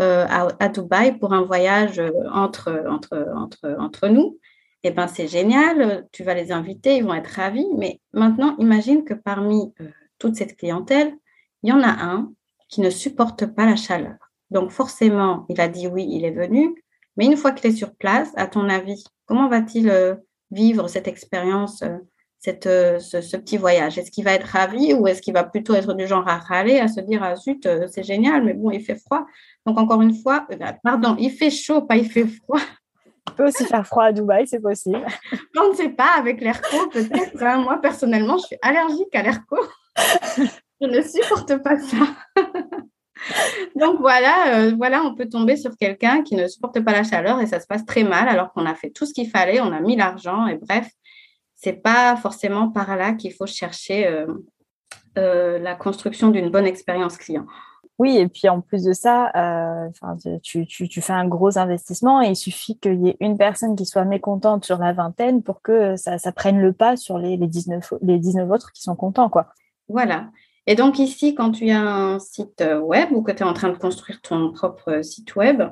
euh, 0.00 0.26
à, 0.28 0.68
Dubaï 0.68 1.18
pour 1.18 1.32
un 1.32 1.42
voyage 1.42 2.00
entre, 2.32 2.84
entre, 2.88 4.08
nous. 4.08 4.38
Eh 4.82 4.92
bien, 4.92 5.06
c'est 5.08 5.28
génial, 5.28 6.06
tu 6.12 6.24
vas 6.24 6.34
les 6.34 6.52
inviter, 6.52 6.96
ils 6.96 7.04
vont 7.04 7.14
être 7.14 7.28
ravis. 7.28 7.68
Mais 7.76 8.00
maintenant, 8.12 8.56
imagine 8.58 9.04
que 9.04 9.14
parmi 9.14 9.74
toute 10.18 10.36
cette 10.36 10.56
clientèle, 10.56 11.14
il 11.62 11.70
y 11.70 11.72
en 11.72 11.82
a 11.82 11.90
un 11.90 12.32
qui 12.68 12.80
ne 12.80 12.90
supporte 12.90 13.46
pas 13.46 13.66
la 13.66 13.76
chaleur. 13.76 14.16
Donc 14.50 14.70
forcément, 14.70 15.46
il 15.48 15.60
a 15.60 15.68
dit 15.68 15.86
oui, 15.86 16.06
il 16.08 16.24
est 16.24 16.30
venu, 16.30 16.74
mais 17.16 17.26
une 17.26 17.36
fois 17.36 17.52
qu'il 17.52 17.70
est 17.70 17.76
sur 17.76 17.94
place, 17.94 18.30
à 18.36 18.46
ton 18.46 18.68
avis, 18.68 19.04
comment 19.26 19.48
va-t-il 19.48 19.90
euh, 19.90 20.14
vivre 20.50 20.88
cette 20.88 21.08
expérience, 21.08 21.82
euh, 21.82 21.98
cette, 22.38 22.66
euh, 22.66 22.98
ce, 22.98 23.36
petit 23.36 23.56
voyage? 23.56 23.98
Est-ce 23.98 24.10
qu'il 24.10 24.24
va 24.24 24.32
être 24.32 24.46
ravi 24.46 24.94
ou 24.94 25.06
est-ce 25.06 25.22
qu'il 25.22 25.34
va 25.34 25.44
plutôt 25.44 25.74
être 25.74 25.94
du 25.94 26.06
genre 26.06 26.26
à 26.28 26.38
râler, 26.38 26.78
à 26.78 26.88
se 26.88 27.00
dire 27.00 27.22
ah 27.22 27.36
zut, 27.36 27.68
c'est 27.90 28.02
génial, 28.02 28.44
mais 28.44 28.54
bon, 28.54 28.70
il 28.70 28.82
fait 28.82 28.96
froid. 28.96 29.26
Donc 29.66 29.78
encore 29.78 30.02
une 30.02 30.14
fois, 30.14 30.46
pardon, 30.82 31.16
il 31.18 31.30
fait 31.30 31.50
chaud, 31.50 31.82
pas 31.82 31.96
il 31.96 32.10
fait 32.10 32.26
froid. 32.26 32.60
Il 33.28 33.34
peut 33.34 33.46
aussi 33.46 33.64
faire 33.64 33.86
froid 33.86 34.04
à 34.04 34.12
Dubaï, 34.12 34.46
c'est 34.46 34.60
possible. 34.60 35.04
On 35.56 35.70
ne 35.70 35.74
sait 35.74 35.90
pas, 35.90 36.14
avec 36.18 36.40
l'air 36.40 36.60
peut-être. 36.92 37.42
Hein. 37.42 37.58
Moi, 37.58 37.80
personnellement, 37.80 38.38
je 38.38 38.46
suis 38.46 38.56
allergique 38.62 39.14
à 39.14 39.22
l'air 39.22 39.40
Je 40.80 40.86
ne 40.86 41.02
supporte 41.02 41.62
pas 41.62 41.78
ça. 41.78 41.96
Donc 43.76 44.00
voilà, 44.00 44.56
euh, 44.56 44.74
voilà, 44.76 45.02
on 45.02 45.14
peut 45.14 45.28
tomber 45.28 45.56
sur 45.56 45.76
quelqu'un 45.76 46.22
qui 46.22 46.36
ne 46.36 46.46
supporte 46.48 46.80
pas 46.80 46.92
la 46.92 47.04
chaleur 47.04 47.40
et 47.40 47.46
ça 47.46 47.60
se 47.60 47.66
passe 47.66 47.84
très 47.84 48.04
mal 48.04 48.28
alors 48.28 48.52
qu'on 48.52 48.66
a 48.66 48.74
fait 48.74 48.90
tout 48.90 49.06
ce 49.06 49.14
qu'il 49.14 49.28
fallait, 49.28 49.60
on 49.60 49.72
a 49.72 49.80
mis 49.80 49.96
l'argent 49.96 50.46
et 50.46 50.56
bref, 50.56 50.88
c'est 51.54 51.82
pas 51.82 52.16
forcément 52.16 52.70
par 52.70 52.96
là 52.96 53.12
qu'il 53.12 53.32
faut 53.32 53.46
chercher 53.46 54.06
euh, 54.06 54.26
euh, 55.18 55.58
la 55.58 55.74
construction 55.74 56.30
d'une 56.30 56.50
bonne 56.50 56.66
expérience 56.66 57.16
client. 57.16 57.46
Oui, 57.98 58.16
et 58.16 58.28
puis 58.28 58.48
en 58.48 58.62
plus 58.62 58.84
de 58.84 58.94
ça, 58.94 59.30
tu, 60.42 60.66
fais 61.02 61.12
un 61.12 61.28
gros 61.28 61.58
investissement 61.58 62.22
et 62.22 62.28
il 62.28 62.36
suffit 62.36 62.78
qu'il 62.78 63.04
y 63.04 63.10
ait 63.10 63.16
une 63.20 63.36
personne 63.36 63.76
qui 63.76 63.84
soit 63.84 64.06
mécontente 64.06 64.64
sur 64.64 64.78
la 64.78 64.94
vingtaine 64.94 65.42
pour 65.42 65.60
que 65.60 65.96
ça, 65.96 66.16
prenne 66.32 66.58
le 66.62 66.72
pas 66.72 66.96
sur 66.96 67.18
les, 67.18 67.36
les, 67.36 67.46
19, 67.46 67.92
les 68.00 68.18
19 68.18 68.50
autres 68.50 68.72
qui 68.72 68.80
sont 68.80 68.96
contents. 68.96 69.28
quoi. 69.28 69.48
Voilà. 69.90 70.30
Et 70.66 70.74
donc 70.74 70.98
ici, 70.98 71.34
quand 71.34 71.52
tu 71.52 71.70
as 71.70 71.80
un 71.80 72.18
site 72.18 72.62
web 72.82 73.10
ou 73.12 73.22
que 73.22 73.32
tu 73.32 73.38
es 73.38 73.46
en 73.46 73.54
train 73.54 73.70
de 73.70 73.78
construire 73.78 74.20
ton 74.20 74.52
propre 74.52 75.02
site 75.02 75.34
web, 75.36 75.62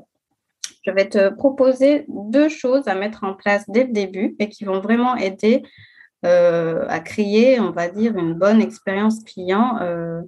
je 0.85 0.91
vais 0.91 1.09
te 1.09 1.29
proposer 1.29 2.07
deux 2.09 2.49
choses 2.49 2.89
à 2.89 2.95
mettre 2.95 3.25
en 3.25 3.35
place 3.35 3.65
dès 3.69 3.85
le 3.85 3.93
début 3.93 4.37
et 4.39 4.49
qui 4.49 4.65
vont 4.65 4.81
vraiment 4.81 5.17
aider 5.17 5.63
euh, 6.25 6.85
à 6.89 7.01
créer, 7.01 7.61
on 7.61 7.71
va 7.71 7.89
dire, 7.89 8.17
une 8.17 8.35
bonne 8.35 8.61
expérience 8.61 9.23
client 9.23 9.79
euh, 9.83 10.23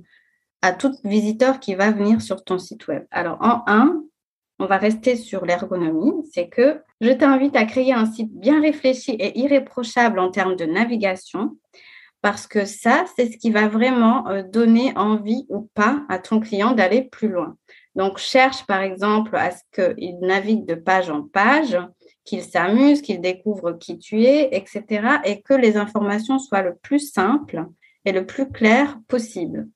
à 0.63 0.73
tout 0.73 0.95
visiteur 1.05 1.61
qui 1.61 1.75
va 1.75 1.91
venir 1.91 2.21
sur 2.21 2.45
ton 2.45 2.59
site 2.59 2.87
web. 2.89 3.05
Alors, 3.11 3.39
en 3.41 3.63
un, 3.67 4.03
on 4.59 4.67
va 4.67 4.77
rester 4.77 5.17
sur 5.17 5.47
l'ergonomie, 5.47 6.13
c'est 6.33 6.49
que 6.49 6.83
je 7.01 7.11
t'invite 7.11 7.57
à 7.57 7.65
créer 7.65 7.95
un 7.95 8.07
site 8.07 8.31
bien 8.33 8.61
réfléchi 8.61 9.13
et 9.13 9.39
irréprochable 9.39 10.19
en 10.19 10.31
termes 10.31 10.57
de 10.57 10.67
navigation 10.67 11.57
parce 12.23 12.47
que 12.47 12.65
ça, 12.65 13.05
c'est 13.17 13.33
ce 13.33 13.39
qui 13.39 13.51
va 13.51 13.69
vraiment 13.69 14.29
euh, 14.29 14.43
donner 14.43 14.93
envie 14.97 15.47
ou 15.49 15.69
pas 15.75 16.03
à 16.09 16.19
ton 16.19 16.41
client 16.41 16.73
d'aller 16.73 17.03
plus 17.03 17.29
loin. 17.29 17.57
Donc, 17.95 18.19
cherche 18.19 18.67
par 18.67 18.83
exemple 18.83 19.37
à 19.37 19.51
ce 19.51 19.63
qu'il 19.73 20.19
navigue 20.21 20.67
de 20.67 20.75
page 20.75 21.11
en 21.11 21.23
page, 21.23 21.79
qu'il 22.25 22.43
s'amuse, 22.43 23.03
qu'il 23.03 23.21
découvre 23.21 23.73
qui 23.73 23.99
tu 23.99 24.23
es, 24.25 24.51
etc. 24.53 25.19
et 25.25 25.43
que 25.43 25.55
les 25.55 25.77
informations 25.77 26.39
soient 26.39 26.63
le 26.63 26.77
plus 26.77 27.11
simples 27.11 27.67
et 28.05 28.13
le 28.13 28.27
plus 28.27 28.51
claires 28.51 28.99
possible. 29.09 29.69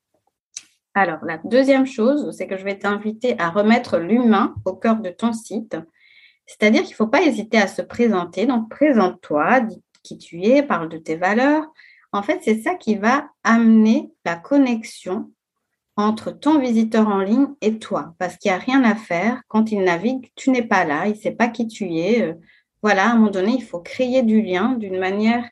Alors, 0.95 1.25
la 1.25 1.39
deuxième 1.39 1.87
chose, 1.87 2.31
c'est 2.37 2.47
que 2.47 2.57
je 2.57 2.65
vais 2.65 2.79
t'inviter 2.79 3.35
à 3.41 3.51
remettre 3.51 3.99
l'humain 3.99 4.55
au 4.65 4.75
cœur 4.75 4.97
de 4.97 5.11
ton 5.11 5.33
site. 5.33 5.77
C'est-à-dire 6.47 6.83
qu'il 6.83 6.93
ne 6.93 6.97
faut 6.97 7.09
pas 7.09 7.23
hésiter 7.23 7.59
à 7.59 7.67
se 7.67 7.83
présenter. 7.83 8.47
Donc, 8.47 8.71
présente-toi, 8.71 9.61
dis 9.61 9.83
qui 10.05 10.19
tu 10.19 10.43
es, 10.43 10.63
parle 10.63 10.89
de 10.89 10.99
tes 10.99 11.17
valeurs, 11.17 11.65
en 12.15 12.23
fait, 12.23 12.39
c'est 12.45 12.63
ça 12.63 12.77
qui 12.77 12.95
va 12.95 13.29
amener 13.43 14.13
la 14.25 14.37
connexion 14.37 15.33
entre 15.97 16.31
ton 16.31 16.61
visiteur 16.61 17.09
en 17.09 17.19
ligne 17.19 17.49
et 17.61 17.81
toi, 17.81 18.15
parce 18.21 18.37
qu'il 18.37 18.53
n'y 18.53 18.57
a 18.57 18.61
rien 18.61 18.85
à 18.85 18.95
faire. 18.95 19.43
Quand 19.49 19.73
il 19.73 19.83
navigue, 19.83 20.31
tu 20.37 20.51
n'es 20.51 20.63
pas 20.63 20.85
là, 20.85 21.09
il 21.09 21.15
ne 21.15 21.19
sait 21.19 21.33
pas 21.33 21.49
qui 21.49 21.67
tu 21.67 21.93
es. 21.93 22.23
Euh, 22.23 22.35
voilà, 22.83 23.07
à 23.07 23.11
un 23.11 23.15
moment 23.17 23.33
donné, 23.33 23.55
il 23.57 23.65
faut 23.65 23.81
créer 23.81 24.23
du 24.23 24.43
lien 24.43 24.75
d'une 24.75 24.99
manière 24.99 25.45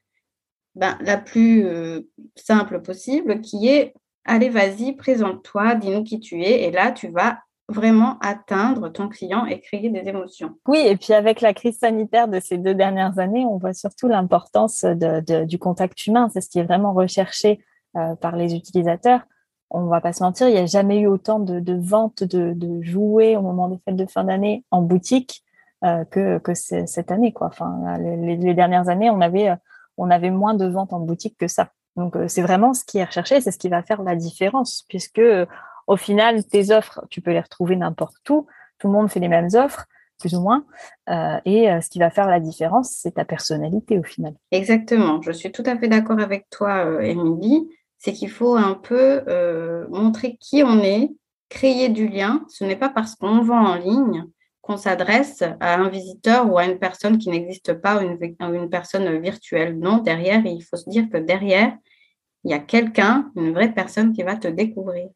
ben, 0.77 0.97
la 1.01 1.19
plus 1.19 1.67
euh, 1.67 2.03
simple 2.37 2.81
possible, 2.81 3.41
qui 3.41 3.67
est, 3.67 3.93
allez, 4.25 4.49
vas-y, 4.49 4.95
présente-toi, 4.95 5.75
dis-nous 5.75 6.05
qui 6.05 6.21
tu 6.21 6.43
es, 6.45 6.63
et 6.63 6.71
là, 6.71 6.93
tu 6.93 7.09
vas 7.09 7.41
vraiment 7.73 8.19
atteindre 8.21 8.89
ton 8.89 9.09
client 9.09 9.47
et 9.47 9.61
créer 9.61 9.91
des 9.91 10.09
émotions. 10.09 10.57
Oui, 10.69 10.79
et 10.87 10.97
puis 10.97 11.13
avec 11.13 11.41
la 11.41 11.53
crise 11.55 11.79
sanitaire 11.79 12.29
de 12.29 12.39
ces 12.39 12.59
deux 12.59 12.75
dernières 12.75 13.19
années, 13.19 13.45
on 13.45 13.59
voit 13.59 13.73
surtout 13.73 14.07
l'importance 14.07 14.85
du 14.85 15.59
contact 15.59 16.07
humain. 16.07 16.29
C'est 16.33 16.41
ce 16.41 16.49
qui 16.49 16.61
est 16.61 16.65
vraiment 16.65 16.93
recherché 16.93 17.65
euh, 17.97 18.15
par 18.15 18.37
les 18.37 18.55
utilisateurs. 18.55 19.21
On 19.71 19.83
ne 19.83 19.89
va 19.89 20.01
pas 20.01 20.13
se 20.13 20.23
mentir, 20.23 20.49
il 20.49 20.55
n'y 20.55 20.61
a 20.61 20.67
jamais 20.67 21.01
eu 21.01 21.07
autant 21.07 21.41
de, 21.41 21.81
ventes 21.81 22.25
de, 22.25 22.83
jouets 22.83 23.37
au 23.37 23.43
moment 23.43 23.69
des 23.69 23.79
fêtes 23.85 23.97
de 23.97 24.07
fin 24.07 24.25
d'année 24.25 24.65
en 24.71 24.83
boutique 24.83 25.43
euh, 25.83 26.05
que, 26.05 26.41
cette 26.55 27.11
année. 27.11 27.35
Enfin, 27.41 27.99
les, 27.99 28.55
dernières 28.55 28.89
années, 28.89 29.11
on 29.11 29.21
avait, 29.21 29.51
on 29.97 30.11
avait 30.11 30.31
moins 30.31 30.55
de 30.55 30.67
ventes 30.67 30.93
en 30.93 31.01
boutique 31.01 31.37
que 31.39 31.49
ça. 31.49 31.71
Donc, 31.97 32.17
euh, 32.17 32.29
c'est 32.29 32.43
vraiment 32.43 32.75
ce 32.75 32.85
qui 32.85 32.99
est 32.99 33.05
recherché, 33.05 33.41
c'est 33.41 33.51
ce 33.51 33.59
qui 33.59 33.69
va 33.69 33.83
faire 33.83 34.03
la 34.03 34.17
différence, 34.17 34.85
puisque 34.89 35.21
au 35.87 35.97
final, 35.97 36.45
tes 36.45 36.71
offres, 36.71 37.05
tu 37.11 37.21
peux 37.21 37.33
les 37.33 37.41
retrouver 37.41 37.77
n'importe 37.77 38.29
où. 38.31 38.47
Tout 38.79 38.89
le 38.89 38.93
monde 38.93 39.11
fait 39.11 39.21
les 39.21 39.29
mêmes 39.29 39.49
offres, 39.55 39.87
plus 40.19 40.35
ou 40.35 40.41
moins. 40.41 40.65
Euh, 41.09 41.39
et 41.45 41.71
euh, 41.71 41.81
ce 41.81 41.91
qui 41.91 41.99
va 41.99 42.11
faire 42.11 42.29
la 42.29 42.41
différence, 42.41 42.91
c'est 42.91 43.13
ta 43.13 43.25
personnalité 43.25 43.99
au 43.99 44.03
final. 44.03 44.35
Exactement. 44.51 45.21
Je 45.21 45.33
suis 45.33 45.53
tout 45.53 45.65
à 45.67 45.77
fait 45.77 45.89
d'accord 45.89 46.21
avec 46.21 46.49
toi, 46.51 46.87
euh, 46.87 47.01
Émilie. 47.01 47.69
C'est 47.99 48.13
qu'il 48.13 48.31
faut 48.31 48.57
un 48.57 48.75
peu 48.75 49.23
montrer 49.89 50.37
qui 50.41 50.65
on 50.65 50.81
est, 50.81 51.11
créer 51.49 51.89
du 51.89 52.09
lien. 52.09 52.45
Ce 52.49 52.65
n'est 52.65 52.77
pas 52.77 52.89
parce 52.89 53.15
qu'on 53.15 53.43
vend 53.43 53.65
en 53.65 53.75
ligne 53.77 54.25
qu'on 54.61 54.77
s'adresse 54.77 55.43
à 55.61 55.75
un 55.75 55.89
visiteur 55.89 56.51
ou 56.51 56.59
à 56.59 56.65
une 56.65 56.79
personne 56.79 57.19
qui 57.19 57.29
n'existe 57.31 57.75
pas, 57.75 58.03
une, 58.03 58.19
une 58.41 58.71
personne 58.71 59.21
virtuelle. 59.21 59.79
Non, 59.79 59.99
derrière, 59.99 60.45
il 60.45 60.63
faut 60.63 60.77
se 60.77 60.91
dire 60.91 61.09
que 61.13 61.19
derrière, 61.19 61.77
il 62.45 62.51
y 62.51 62.55
a 62.55 62.59
quelqu'un, 62.59 63.31
une 63.37 63.53
vraie 63.53 63.73
personne 63.73 64.13
qui 64.13 64.23
va 64.25 64.37
te 64.37 64.49
découvrir. 64.49 65.09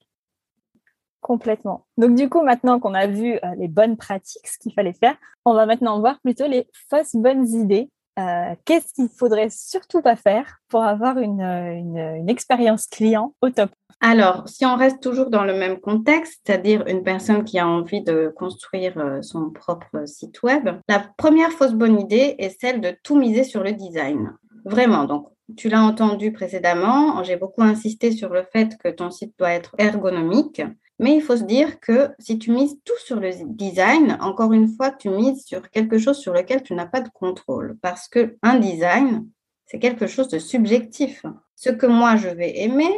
Complètement. 1.27 1.85
Donc 1.99 2.15
du 2.15 2.29
coup, 2.29 2.43
maintenant 2.43 2.79
qu'on 2.79 2.95
a 2.95 3.09
vu 3.09 3.35
euh, 3.35 3.39
les 3.59 3.67
bonnes 3.67 3.97
pratiques, 3.97 4.47
ce 4.47 4.61
qu'il 4.61 4.73
fallait 4.73 4.93
faire, 4.93 5.17
on 5.45 5.55
va 5.55 5.67
maintenant 5.67 5.99
voir 5.99 6.21
plutôt 6.21 6.47
les 6.47 6.69
fausses 6.89 7.17
bonnes 7.17 7.49
idées. 7.49 7.91
Euh, 8.17 8.55
qu'est-ce 8.65 8.95
qu'il 8.95 9.09
faudrait 9.09 9.51
surtout 9.51 10.03
pas 10.03 10.15
faire 10.15 10.59
pour 10.69 10.85
avoir 10.85 11.19
une, 11.19 11.41
une, 11.41 12.29
expérience 12.29 12.87
client 12.87 13.35
au 13.43 13.51
top? 13.51 13.71
Alors, 14.01 14.49
si 14.49 14.65
on 14.65 14.77
reste 14.77 15.03
toujours 15.03 15.29
dans 15.29 15.43
le 15.43 15.55
même 15.55 15.81
contexte, 15.81 16.43
c'est-à-dire 16.47 16.87
une 16.87 17.03
personne 17.03 17.43
qui 17.43 17.59
a 17.59 17.67
envie 17.67 18.05
de 18.05 18.33
construire 18.37 18.97
euh, 18.97 19.21
son 19.21 19.51
propre 19.51 20.07
site 20.07 20.45
web, 20.45 20.69
la 20.89 21.05
première 21.17 21.51
fausse 21.51 21.75
bonne 21.75 21.99
idée 21.99 22.37
est 22.39 22.57
celle 22.61 22.81
de 22.81 22.95
tout 23.03 23.19
miser 23.19 23.43
sur 23.43 23.65
le 23.65 23.73
design. 23.73 24.33
Vraiment, 24.65 25.07
donc 25.07 25.27
tu 25.57 25.69
l'as 25.69 25.83
entendu 25.83 26.33
précédemment, 26.33 27.25
j'ai 27.25 27.37
beaucoup 27.37 27.65
insisté 27.65 28.13
sur 28.13 28.29
le 28.29 28.45
fait 28.45 28.79
que 28.79 28.91
ton 28.91 29.11
site 29.11 29.35
doit 29.41 29.51
être 29.51 29.75
ergonomique. 29.79 30.63
Mais 30.99 31.15
il 31.15 31.23
faut 31.23 31.37
se 31.37 31.45
dire 31.45 31.79
que 31.79 32.11
si 32.19 32.39
tu 32.39 32.51
mises 32.51 32.79
tout 32.85 32.99
sur 33.05 33.21
le 33.21 33.31
design, 33.45 34.17
encore 34.21 34.53
une 34.53 34.69
fois, 34.69 34.91
tu 34.91 35.11
mises 35.11 35.45
sur 35.45 35.71
quelque 35.71 35.99
chose 35.99 36.19
sur 36.19 36.33
lequel 36.33 36.63
tu 36.63 36.75
n'as 36.75 36.87
pas 36.87 37.03
de 37.03 37.11
contrôle. 37.11 37.77
Parce 37.83 38.09
qu'un 38.09 38.59
design, 38.59 39.29
c'est 39.67 39.79
quelque 39.79 40.07
chose 40.07 40.29
de 40.29 40.39
subjectif. 40.39 41.25
Ce 41.55 41.71
que 41.71 41.87
moi, 41.87 42.17
je 42.17 42.29
vais 42.29 42.61
aimer, 42.61 42.93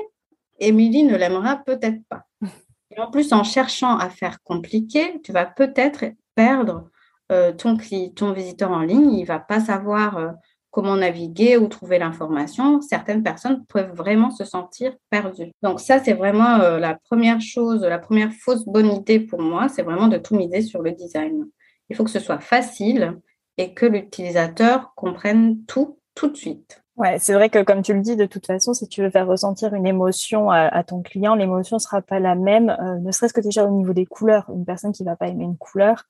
Émilie 0.60 1.04
ne 1.04 1.16
l'aimera 1.16 1.56
peut-être 1.56 2.00
pas. 2.08 2.24
Et 2.90 3.00
en 3.00 3.10
plus, 3.10 3.32
en 3.32 3.44
cherchant 3.44 3.98
à 3.98 4.10
faire 4.10 4.42
compliqué, 4.42 5.20
tu 5.22 5.32
vas 5.32 5.46
peut-être 5.46 6.04
perdre 6.34 6.88
euh, 7.32 7.52
ton, 7.52 7.76
ton 8.14 8.32
visiteur 8.32 8.70
en 8.70 8.80
ligne. 8.80 9.12
Il 9.12 9.22
ne 9.22 9.26
va 9.26 9.40
pas 9.40 9.60
savoir 9.60 10.16
euh, 10.16 10.30
comment 10.70 10.96
naviguer 10.96 11.56
ou 11.56 11.66
trouver 11.68 11.98
l'information, 11.98 12.80
certaines 12.80 13.22
personnes 13.22 13.64
peuvent 13.66 13.94
vraiment 13.94 14.30
se 14.30 14.44
sentir 14.44 14.94
perdues. 15.10 15.50
Donc 15.62 15.80
ça, 15.80 15.98
c'est 16.02 16.12
vraiment 16.12 16.60
euh, 16.60 16.78
la 16.78 16.94
première 16.94 17.40
chose, 17.40 17.82
la 17.82 17.98
première 17.98 18.32
fausse 18.32 18.66
bonne 18.66 18.92
idée 18.92 19.20
pour 19.20 19.40
moi, 19.40 19.68
c'est 19.68 19.82
vraiment 19.82 20.08
de 20.08 20.18
tout 20.18 20.36
miser 20.36 20.62
sur 20.62 20.82
le 20.82 20.92
design. 20.92 21.46
Il 21.88 21.96
faut 21.96 22.04
que 22.04 22.10
ce 22.10 22.20
soit 22.20 22.40
facile 22.40 23.18
et 23.56 23.72
que 23.72 23.86
l'utilisateur 23.86 24.92
comprenne 24.94 25.64
tout 25.66 25.98
tout 26.14 26.28
de 26.28 26.36
suite. 26.36 26.82
Ouais, 26.96 27.20
c'est 27.20 27.32
vrai 27.32 27.48
que 27.48 27.62
comme 27.62 27.82
tu 27.82 27.94
le 27.94 28.00
dis, 28.00 28.16
de 28.16 28.26
toute 28.26 28.44
façon, 28.44 28.74
si 28.74 28.88
tu 28.88 29.02
veux 29.02 29.10
faire 29.10 29.28
ressentir 29.28 29.72
une 29.72 29.86
émotion 29.86 30.50
à, 30.50 30.82
ton 30.82 31.00
client, 31.00 31.36
l'émotion 31.36 31.78
sera 31.78 32.02
pas 32.02 32.18
la 32.18 32.34
même, 32.34 32.70
euh, 32.70 32.96
ne 32.98 33.12
serait-ce 33.12 33.32
que 33.32 33.40
déjà 33.40 33.64
au 33.64 33.70
niveau 33.70 33.92
des 33.92 34.04
couleurs. 34.04 34.50
Une 34.52 34.64
personne 34.64 34.90
qui 34.90 35.04
va 35.04 35.14
pas 35.14 35.28
aimer 35.28 35.44
une 35.44 35.56
couleur, 35.56 36.06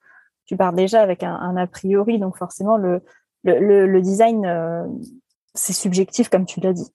tu 0.47 0.57
pars 0.57 0.73
déjà 0.73 1.03
avec 1.03 1.21
un 1.21 1.55
a 1.57 1.67
priori, 1.67 2.17
donc 2.17 2.37
forcément 2.37 2.75
le, 2.75 3.03
le, 3.43 3.99
design, 4.01 4.45
euh, 4.45 4.85
c'est 5.53 5.73
subjectif, 5.73 6.29
comme 6.29 6.45
tu 6.45 6.59
l'as 6.59 6.73
dit, 6.73 6.89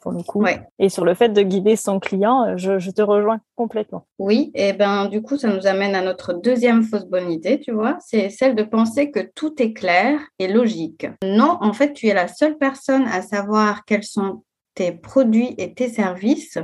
pour 0.00 0.12
le 0.12 0.22
coup. 0.22 0.44
Et 0.78 0.88
sur 0.88 1.04
le 1.04 1.14
fait 1.14 1.30
de 1.30 1.42
guider 1.42 1.76
son 1.76 2.00
client, 2.00 2.44
euh, 2.44 2.56
je, 2.56 2.90
te 2.90 3.02
rejoins 3.02 3.40
complètement. 3.56 4.06
Oui, 4.18 4.50
et 4.54 4.72
ben 4.72 5.06
du 5.06 5.22
coup, 5.22 5.36
ça 5.36 5.48
nous 5.48 5.66
amène 5.66 5.94
à 5.94 6.02
notre 6.02 6.32
deuxième 6.32 6.82
fausse 6.82 7.06
bonne 7.06 7.30
idée, 7.30 7.60
tu 7.60 7.72
vois, 7.72 7.98
c'est 8.00 8.30
celle 8.30 8.54
de 8.54 8.62
penser 8.62 9.10
que 9.10 9.20
tout 9.34 9.60
est 9.62 9.72
clair 9.72 10.20
et 10.38 10.48
logique. 10.48 11.06
Non, 11.24 11.58
en 11.60 11.72
fait, 11.72 11.92
tu 11.92 12.08
es 12.08 12.14
la 12.14 12.28
seule 12.28 12.58
personne 12.58 13.06
à 13.08 13.22
savoir 13.22 13.84
quels 13.84 14.04
sont 14.04 14.42
tes 14.74 14.92
produits 14.92 15.54
et 15.58 15.74
tes 15.74 15.88
services 15.88 16.58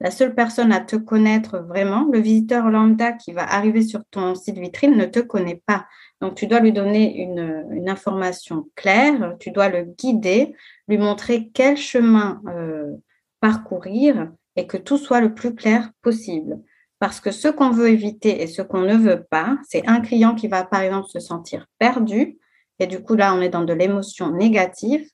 la 0.00 0.10
seule 0.10 0.34
personne 0.34 0.72
à 0.72 0.80
te 0.80 0.96
connaître 0.96 1.58
vraiment, 1.58 2.08
le 2.10 2.20
visiteur 2.20 2.70
lambda 2.70 3.12
qui 3.12 3.32
va 3.32 3.42
arriver 3.42 3.82
sur 3.82 4.02
ton 4.10 4.34
site 4.34 4.58
vitrine 4.58 4.96
ne 4.96 5.04
te 5.04 5.20
connaît 5.20 5.62
pas. 5.66 5.86
Donc, 6.22 6.34
tu 6.34 6.46
dois 6.46 6.60
lui 6.60 6.72
donner 6.72 7.18
une, 7.18 7.88
information 7.88 8.66
claire, 8.76 9.36
tu 9.40 9.50
dois 9.50 9.68
le 9.68 9.82
guider, 9.82 10.54
lui 10.88 10.96
montrer 10.96 11.50
quel 11.52 11.76
chemin 11.76 12.40
euh, 12.46 12.96
parcourir 13.40 14.30
et 14.56 14.66
que 14.66 14.76
tout 14.76 14.98
soit 14.98 15.20
le 15.20 15.34
plus 15.34 15.54
clair 15.54 15.90
possible. 16.02 16.60
Parce 16.98 17.20
que 17.20 17.30
ce 17.30 17.48
qu'on 17.48 17.70
veut 17.70 17.88
éviter 17.88 18.42
et 18.42 18.46
ce 18.46 18.62
qu'on 18.62 18.82
ne 18.82 18.96
veut 18.96 19.24
pas, 19.30 19.58
c'est 19.66 19.86
un 19.88 20.00
client 20.00 20.34
qui 20.34 20.48
va, 20.48 20.64
par 20.64 20.82
exemple, 20.82 21.08
se 21.08 21.20
sentir 21.20 21.66
perdu. 21.78 22.38
Et 22.78 22.86
du 22.86 23.02
coup, 23.02 23.14
là, 23.14 23.34
on 23.34 23.40
est 23.40 23.48
dans 23.48 23.64
de 23.64 23.72
l'émotion 23.72 24.30
négative. 24.30 25.06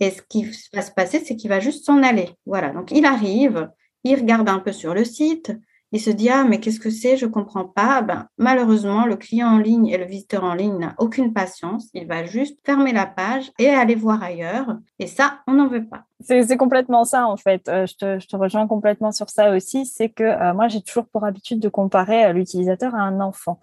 Et 0.00 0.10
ce 0.10 0.22
qui 0.22 0.48
va 0.72 0.82
se 0.82 0.92
passer, 0.92 1.20
c'est 1.20 1.36
qu'il 1.36 1.48
va 1.48 1.60
juste 1.60 1.84
s'en 1.84 2.02
aller. 2.02 2.30
Voilà. 2.46 2.70
Donc, 2.70 2.90
il 2.90 3.04
arrive, 3.04 3.68
il 4.04 4.16
regarde 4.16 4.48
un 4.48 4.58
peu 4.58 4.72
sur 4.72 4.94
le 4.94 5.04
site, 5.04 5.52
il 5.90 6.00
se 6.00 6.10
dit 6.10 6.28
ah 6.28 6.44
mais 6.44 6.60
qu'est-ce 6.60 6.80
que 6.80 6.90
c'est? 6.90 7.16
Je 7.16 7.26
comprends 7.26 7.64
pas. 7.64 8.02
Ben, 8.02 8.28
malheureusement 8.36 9.06
le 9.06 9.16
client 9.16 9.48
en 9.48 9.58
ligne 9.58 9.86
et 9.86 9.96
le 9.96 10.04
visiteur 10.04 10.44
en 10.44 10.54
ligne 10.54 10.78
n'a 10.78 10.94
aucune 10.98 11.32
patience. 11.32 11.88
Il 11.94 12.06
va 12.06 12.24
juste 12.24 12.58
fermer 12.64 12.92
la 12.92 13.06
page 13.06 13.50
et 13.58 13.70
aller 13.70 13.94
voir 13.94 14.22
ailleurs. 14.22 14.76
Et 14.98 15.06
ça 15.06 15.40
on 15.46 15.54
n'en 15.54 15.68
veut 15.68 15.86
pas. 15.86 16.04
C'est 16.20 16.56
complètement 16.58 17.04
ça 17.04 17.26
en 17.26 17.36
fait. 17.36 17.68
Euh, 17.68 17.86
je, 17.86 18.26
te, 18.26 18.36
rejoins 18.36 18.66
complètement 18.66 19.12
sur 19.12 19.30
ça 19.30 19.54
aussi. 19.54 19.86
C'est 19.86 20.10
que 20.10 20.24
euh, 20.24 20.52
moi 20.52 20.68
j'ai 20.68 20.82
toujours 20.82 21.06
pour 21.06 21.24
habitude 21.24 21.60
de 21.60 21.68
comparer 21.70 22.26
euh, 22.26 22.32
l'utilisateur 22.32 22.94
à 22.94 23.00
un 23.00 23.20
enfant. 23.20 23.60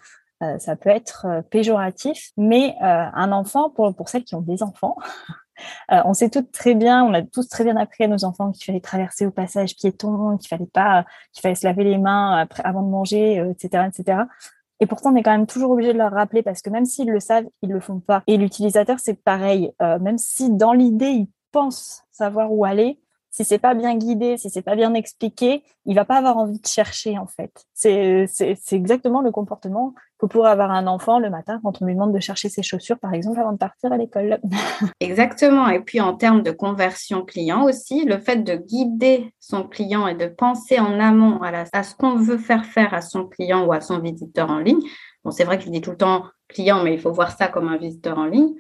Ça 0.60 0.76
peut 0.76 0.90
être 0.90 1.26
péjoratif, 1.50 2.32
mais 2.38 2.76
un 2.82 3.32
enfant, 3.32 3.70
pour 3.70 4.10
celles 4.10 4.26
qui 4.26 4.36
ont 4.36 4.42
des 4.42 4.62
enfants, 4.62 4.96
Euh, 5.92 6.02
on 6.06 6.14
sait 6.14 6.30
toutes 6.30 6.52
très 6.52 6.76
bien, 6.76 7.04
on 7.04 7.14
a 7.14 7.22
tous 7.22 7.48
très 7.48 7.64
bien 7.64 7.78
appris 7.78 8.04
à 8.04 8.08
nos 8.08 8.26
enfants 8.26 8.52
qu'il 8.52 8.66
fallait 8.66 8.80
traverser 8.80 9.26
au 9.26 9.32
passage 9.32 9.76
piéton, 9.76 10.38
qu'il 10.38 10.48
fallait 10.48 10.66
pas, 10.66 11.06
qu'il 11.32 11.42
fallait 11.42 11.56
se 11.56 11.66
laver 11.66 11.84
les 11.84 11.98
mains 11.98 12.38
après, 12.38 12.64
avant 12.64 12.82
de 12.82 12.90
manger, 12.90 13.44
etc., 13.52 13.84
euh, 13.84 13.88
etc. 13.88 14.24
Et 14.80 14.88
pourtant, 14.88 15.14
on 15.14 15.16
est 15.16 15.24
quand 15.24 15.32
même 15.32 15.48
toujours 15.48 15.72
obligé 15.72 15.94
de 15.94 15.98
leur 15.98 16.12
rappeler 16.12 16.44
parce 16.44 16.62
que 16.62 16.70
même 16.70 16.86
s'ils 16.86 17.10
le 17.10 17.20
savent, 17.20 17.46
ils 17.62 17.70
le 17.70 17.80
font 17.80 18.00
pas. 18.00 18.24
Et 18.28 18.38
l'utilisateur, 18.38 19.00
c'est 19.00 19.14
pareil. 19.14 19.72
Euh, 19.82 20.00
même 20.00 20.18
si 20.18 20.50
dans 20.50 20.74
l'idée, 20.74 21.12
il 21.12 21.30
pense 21.52 22.04
savoir 22.12 22.52
où 22.52 22.66
aller, 22.66 23.00
si 23.36 23.44
c'est 23.44 23.60
pas 23.60 23.74
bien 23.74 23.98
guidé, 23.98 24.38
si 24.38 24.50
c'est 24.50 24.62
pas 24.62 24.78
bien 24.78 24.94
expliqué, 24.94 25.62
il 25.86 25.94
va 25.94 26.06
pas 26.06 26.16
avoir 26.16 26.38
envie 26.38 26.62
de 26.62 26.66
chercher 26.66 27.18
en 27.18 27.28
fait. 27.28 27.52
C'est 27.74 28.30
exactement 28.72 29.22
le 29.22 29.30
comportement 29.30 29.94
que 30.18 30.26
pourrait 30.26 30.52
avoir 30.52 30.72
un 30.72 30.88
enfant 30.88 31.20
le 31.20 31.30
matin 31.30 31.60
quand 31.62 31.82
on 31.82 31.86
lui 31.86 31.96
demande 31.96 32.14
de 32.14 32.22
chercher 32.22 32.48
ses 32.48 32.64
chaussures, 32.64 32.98
par 32.98 33.14
exemple, 33.14 33.42
avant 33.42 33.52
de 33.52 33.58
partir 33.58 33.92
à 33.92 33.98
l'école. 33.98 34.40
Exactement. 35.02 35.68
Et 35.68 35.82
puis 35.82 36.00
en 36.00 36.16
termes 36.16 36.44
de 36.44 36.52
conversion 36.52 37.26
client 37.26 37.66
aussi, 37.66 38.06
le 38.06 38.20
fait 38.20 38.38
de 38.38 38.56
guider 38.56 39.34
son 39.42 39.64
client 39.64 40.08
et 40.08 40.16
de 40.16 40.28
penser 40.28 40.80
en 40.80 40.98
amont 41.02 41.42
à, 41.42 41.84
ce 41.84 41.94
qu'on 41.94 42.16
veut 42.16 42.38
faire 42.38 42.64
faire 42.64 42.94
à 42.94 43.02
son 43.02 43.26
client 43.26 43.66
ou 43.66 43.74
à 43.74 43.82
son 43.82 44.00
visiteur 44.00 44.50
en 44.50 44.60
ligne. 44.60 44.80
Bon, 45.26 45.32
c'est 45.32 45.44
vrai 45.44 45.58
que 45.58 45.66
je 45.66 45.70
dis 45.70 45.82
tout 45.82 45.92
le 45.92 45.98
temps 45.98 46.24
client, 46.48 46.84
mais 46.86 46.94
il 46.94 47.02
faut 47.02 47.12
voir 47.12 47.36
ça 47.36 47.50
comme 47.50 47.68
un 47.68 47.76
visiteur 47.76 48.18
en 48.18 48.28
ligne. 48.28 48.54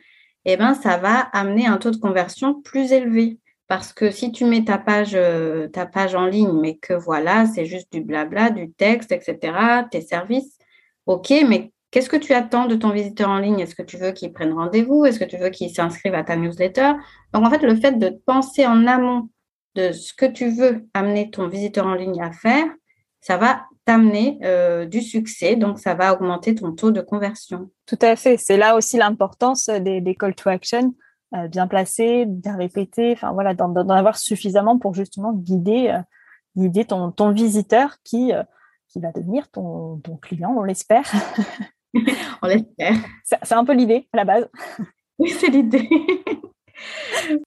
Eh 0.44 0.58
ben, 0.58 0.74
ça 0.74 0.98
va 0.98 1.20
amener 1.32 1.65
un 1.65 1.77
taux 1.77 1.91
de 1.91 1.98
conversion 1.98 2.62
plus 2.62 2.91
élevé. 2.91 3.39
Parce 3.67 3.93
que 3.93 4.12
si 4.12 4.31
tu 4.31 4.45
mets 4.45 4.63
ta 4.63 4.77
page, 4.77 5.15
euh, 5.15 5.67
ta 5.67 5.86
page 5.86 6.13
en 6.13 6.27
ligne, 6.27 6.60
mais 6.60 6.77
que 6.77 6.93
voilà, 6.93 7.45
c'est 7.48 7.65
juste 7.65 7.91
du 7.91 8.01
blabla, 8.01 8.51
du 8.51 8.72
texte, 8.72 9.12
etc., 9.12 9.57
tes 9.89 10.01
services, 10.01 10.60
ok, 11.07 11.34
mais 11.48 11.72
qu'est-ce 11.89 12.10
que 12.10 12.17
tu 12.17 12.34
attends 12.34 12.67
de 12.67 12.75
ton 12.75 12.91
visiteur 12.91 13.29
en 13.29 13.39
ligne? 13.39 13.60
Est-ce 13.60 13.75
que 13.75 13.81
tu 13.81 13.98
veux 13.98 14.12
qu'il 14.12 14.31
prenne 14.34 14.53
rendez-vous? 14.53 15.05
Est-ce 15.05 15.19
que 15.19 15.25
tu 15.25 15.38
veux 15.38 15.50
qu'il 15.50 15.72
s'inscrive 15.72 16.13
à 16.13 16.24
ta 16.24 16.36
newsletter? 16.36 16.93
Donc 17.34 17.45
en 17.45 17.50
fait, 17.50 17.63
le 17.63 17.75
fait 17.75 17.93
de 17.93 18.10
penser 18.25 18.67
en 18.67 18.86
amont 18.86 19.29
de 19.74 19.91
ce 19.91 20.13
que 20.13 20.25
tu 20.25 20.50
veux 20.50 20.86
amener 20.93 21.31
ton 21.31 21.48
visiteur 21.48 21.88
en 21.88 21.95
ligne 21.95 22.22
à 22.22 22.31
faire, 22.31 22.67
ça 23.19 23.38
va 23.38 23.63
t'amener 23.86 24.39
euh, 24.43 24.86
du 24.86 25.01
succès, 25.01 25.55
donc 25.55 25.79
ça 25.79 25.95
va 25.95 26.13
augmenter 26.13 26.53
ton 26.53 26.72
taux 26.74 26.91
de 26.91 27.01
conversion. 27.01 27.69
Tout 27.88 28.00
à 28.01 28.15
fait. 28.15 28.38
C'est 28.38 28.57
là 28.57 28.75
aussi 28.75 28.98
l'importance 28.98 29.69
des, 29.69 30.01
des 30.01 30.15
call 30.15 30.36
to 30.36 30.50
action 30.50 30.93
euh, 31.36 31.48
bien 31.48 31.68
placé, 31.68 32.25
bien 32.25 32.56
répété, 32.56 33.13
enfin 33.13 33.32
voilà, 33.32 33.54
d'en 33.54 33.89
avoir 33.89 34.18
suffisamment 34.18 34.77
pour 34.77 34.94
justement 34.94 35.34
guider, 35.34 35.89
euh, 35.89 36.01
guider 36.56 36.86
ton, 36.86 37.12
ton 37.12 37.32
visiteur 37.32 37.98
qui, 38.04 38.32
euh, 38.32 38.44
qui 38.88 39.00
va 39.00 39.12
devenir 39.12 39.50
ton, 39.50 39.98
ton 39.98 40.18
client, 40.18 40.54
on 40.56 40.63
l'espère. 40.63 41.12
on 42.42 42.48
l'espère. 42.48 42.94
C'est 43.24 43.54
un 43.54 43.65
peu 43.65 43.74
l'idée 43.74 44.08
à 44.13 44.18
la 44.18 44.25
base. 44.25 44.50
Oui, 45.18 45.30
c'est 45.30 45.48
l'idée. 45.48 45.88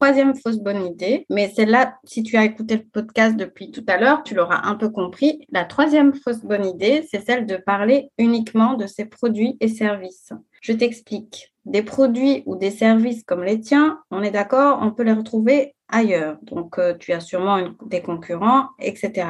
Troisième 0.01 0.35
fausse 0.35 0.59
bonne 0.59 0.87
idée, 0.87 1.27
mais 1.29 1.51
celle-là, 1.51 1.99
si 2.05 2.23
tu 2.23 2.39
as 2.39 2.45
écouté 2.45 2.77
le 2.77 2.83
podcast 2.83 3.37
depuis 3.37 3.71
tout 3.71 3.85
à 3.87 3.99
l'heure, 3.99 4.23
tu 4.23 4.35
l'auras 4.35 4.63
un 4.65 4.75
peu 4.75 4.89
compris. 4.89 5.47
La 5.51 5.67
troisième 5.67 6.15
fausse 6.15 6.41
bonne 6.41 6.65
idée, 6.65 7.07
c'est 7.11 7.25
celle 7.25 7.45
de 7.45 7.57
parler 7.57 8.11
uniquement 8.17 8.73
de 8.73 8.87
ses 8.87 9.05
produits 9.05 9.59
et 9.61 9.69
services. 9.69 10.33
Je 10.63 10.73
t'explique. 10.73 11.53
Des 11.69 11.83
produits 11.83 12.43
ou 12.47 12.57
des 12.57 12.71
services 12.71 13.23
comme 13.25 13.45
les 13.45 13.61
tiens, 13.61 14.01
on 14.11 14.23
est 14.23 14.31
d'accord, 14.31 14.79
on 14.83 14.91
peut 14.91 15.03
les 15.03 15.13
retrouver 15.13 15.75
ailleurs. 15.89 16.39
Donc, 16.43 16.79
euh, 16.79 16.95
tu 16.99 17.13
as 17.13 17.21
sûrement 17.21 17.69
des 17.87 18.01
concurrents, 18.01 18.69
etc. 18.79 19.29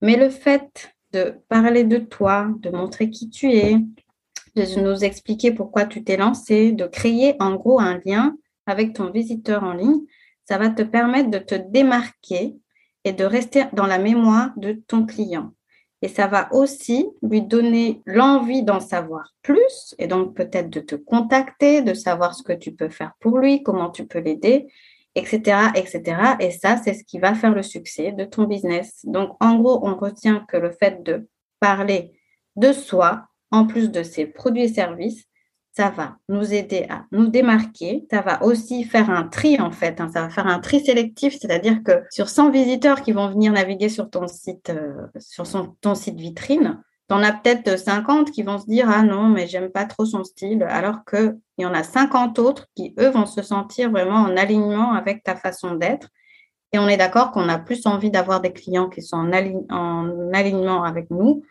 Mais 0.00 0.16
le 0.16 0.30
fait 0.30 0.94
de 1.12 1.34
parler 1.48 1.84
de 1.84 1.98
toi, 1.98 2.48
de 2.60 2.70
montrer 2.70 3.10
qui 3.10 3.28
tu 3.28 3.52
es, 3.52 3.76
de 4.56 4.80
nous 4.80 5.04
expliquer 5.04 5.52
pourquoi 5.52 5.84
tu 5.84 6.04
t'es 6.04 6.16
lancé, 6.16 6.72
de 6.72 6.86
créer 6.86 7.34
en 7.40 7.54
gros 7.54 7.80
un 7.80 8.00
lien 8.04 8.36
avec 8.66 8.94
ton 8.94 9.10
visiteur 9.10 9.64
en 9.64 9.72
ligne, 9.72 10.00
ça 10.44 10.58
va 10.58 10.70
te 10.70 10.82
permettre 10.82 11.30
de 11.30 11.38
te 11.38 11.54
démarquer 11.54 12.56
et 13.04 13.12
de 13.12 13.24
rester 13.24 13.64
dans 13.72 13.86
la 13.86 13.98
mémoire 13.98 14.52
de 14.56 14.72
ton 14.86 15.06
client. 15.06 15.52
Et 16.04 16.08
ça 16.08 16.26
va 16.26 16.52
aussi 16.52 17.06
lui 17.22 17.40
donner 17.40 18.02
l'envie 18.04 18.62
d'en 18.62 18.78
savoir 18.78 19.32
plus 19.40 19.94
et 19.98 20.06
donc 20.06 20.36
peut-être 20.36 20.68
de 20.68 20.80
te 20.80 20.96
contacter, 20.96 21.80
de 21.80 21.94
savoir 21.94 22.34
ce 22.34 22.42
que 22.42 22.52
tu 22.52 22.72
peux 22.72 22.90
faire 22.90 23.14
pour 23.20 23.38
lui, 23.38 23.62
comment 23.62 23.88
tu 23.88 24.06
peux 24.06 24.18
l'aider, 24.18 24.66
etc., 25.14 25.68
etc. 25.74 26.02
Et 26.40 26.50
ça, 26.50 26.76
c'est 26.76 26.92
ce 26.92 27.04
qui 27.04 27.18
va 27.18 27.34
faire 27.34 27.54
le 27.54 27.62
succès 27.62 28.12
de 28.12 28.26
ton 28.26 28.44
business. 28.44 29.00
Donc, 29.04 29.34
en 29.40 29.56
gros, 29.56 29.80
on 29.82 29.96
retient 29.96 30.44
que 30.46 30.58
le 30.58 30.72
fait 30.72 31.02
de 31.02 31.26
parler 31.58 32.12
de 32.56 32.74
soi, 32.74 33.26
en 33.50 33.66
plus 33.66 33.90
de 33.90 34.02
ses 34.02 34.26
produits 34.26 34.64
et 34.64 34.68
services, 34.68 35.24
ça 35.76 35.90
va 35.90 36.16
nous 36.28 36.54
aider 36.54 36.86
à 36.88 37.04
nous 37.10 37.26
démarquer. 37.26 38.06
Ça 38.10 38.20
va 38.20 38.42
aussi 38.44 38.84
faire 38.84 39.10
un 39.10 39.24
tri, 39.24 39.60
en 39.60 39.72
fait. 39.72 40.00
Hein. 40.00 40.08
ça 40.12 40.22
va 40.22 40.30
faire 40.30 40.46
un 40.46 40.60
tri 40.60 40.84
sélectif, 40.84 41.36
c'est-à-dire 41.40 41.82
que 41.82 42.02
sur 42.10 42.28
100 42.28 42.50
visiteurs 42.50 43.02
qui 43.02 43.12
vont 43.12 43.28
venir 43.28 43.52
naviguer 43.52 43.88
sur 43.88 44.08
ton 44.08 44.28
site, 44.28 44.70
euh, 44.70 45.06
sur 45.18 45.46
son, 45.46 45.74
ton 45.80 45.96
site 45.96 46.18
vitrine, 46.18 46.80
tu 47.08 47.14
en 47.14 47.22
as 47.22 47.32
peut-être 47.32 47.76
50 47.76 48.30
qui 48.30 48.44
vont 48.44 48.58
se 48.58 48.66
dire 48.66 48.88
Ah 48.88 49.02
non, 49.02 49.28
mais 49.28 49.48
j'aime 49.48 49.68
pas 49.68 49.84
trop 49.84 50.04
son 50.04 50.22
style, 50.22 50.62
alors 50.62 51.04
qu'il 51.04 51.36
y 51.58 51.66
en 51.66 51.74
a 51.74 51.82
50 51.82 52.38
autres 52.38 52.66
qui, 52.76 52.94
eux, 53.00 53.10
vont 53.10 53.26
se 53.26 53.42
sentir 53.42 53.90
vraiment 53.90 54.20
en 54.20 54.36
alignement 54.36 54.92
avec 54.92 55.24
ta 55.24 55.34
façon 55.34 55.74
d'être. 55.74 56.08
Et 56.72 56.78
on 56.78 56.88
est 56.88 56.96
d'accord 56.96 57.32
qu'on 57.32 57.48
a 57.48 57.58
plus 57.58 57.86
envie 57.86 58.10
d'avoir 58.10 58.40
des 58.40 58.52
clients 58.52 58.88
qui 58.88 59.02
sont 59.02 59.16
en 59.16 60.32
alignement 60.32 60.84
avec 60.84 61.10
nous 61.10 61.42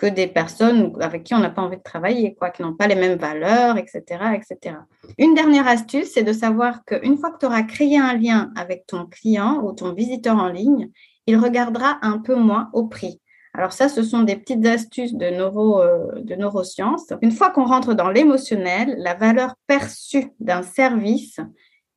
que 0.00 0.06
des 0.06 0.26
personnes 0.26 0.96
avec 1.00 1.24
qui 1.24 1.34
on 1.34 1.40
n'a 1.40 1.50
pas 1.50 1.60
envie 1.60 1.76
de 1.76 1.82
travailler, 1.82 2.34
quoi, 2.34 2.48
qui 2.48 2.62
n'ont 2.62 2.72
pas 2.72 2.88
les 2.88 2.94
mêmes 2.94 3.18
valeurs, 3.18 3.76
etc., 3.76 4.02
etc. 4.34 4.76
Une 5.18 5.34
dernière 5.34 5.68
astuce, 5.68 6.12
c'est 6.14 6.22
de 6.22 6.32
savoir 6.32 6.86
qu'une 6.86 7.18
fois 7.18 7.30
que 7.30 7.38
tu 7.38 7.44
auras 7.46 7.62
créé 7.64 7.98
un 7.98 8.14
lien 8.14 8.50
avec 8.56 8.86
ton 8.86 9.04
client 9.04 9.60
ou 9.62 9.72
ton 9.72 9.92
visiteur 9.92 10.36
en 10.36 10.48
ligne, 10.48 10.88
il 11.26 11.36
regardera 11.36 11.98
un 12.00 12.18
peu 12.18 12.34
moins 12.34 12.70
au 12.72 12.86
prix. 12.86 13.20
Alors 13.52 13.72
ça, 13.72 13.90
ce 13.90 14.02
sont 14.02 14.22
des 14.22 14.36
petites 14.36 14.64
astuces 14.64 15.12
de, 15.12 15.26
euh, 15.26 16.36
neurosciences. 16.36 17.12
Une 17.20 17.32
fois 17.32 17.50
qu'on 17.50 17.66
rentre 17.66 17.92
dans 17.92 18.08
l'émotionnel, 18.08 18.94
la 18.98 19.12
valeur 19.12 19.54
perçue 19.66 20.30
d'un 20.40 20.62
service 20.62 21.40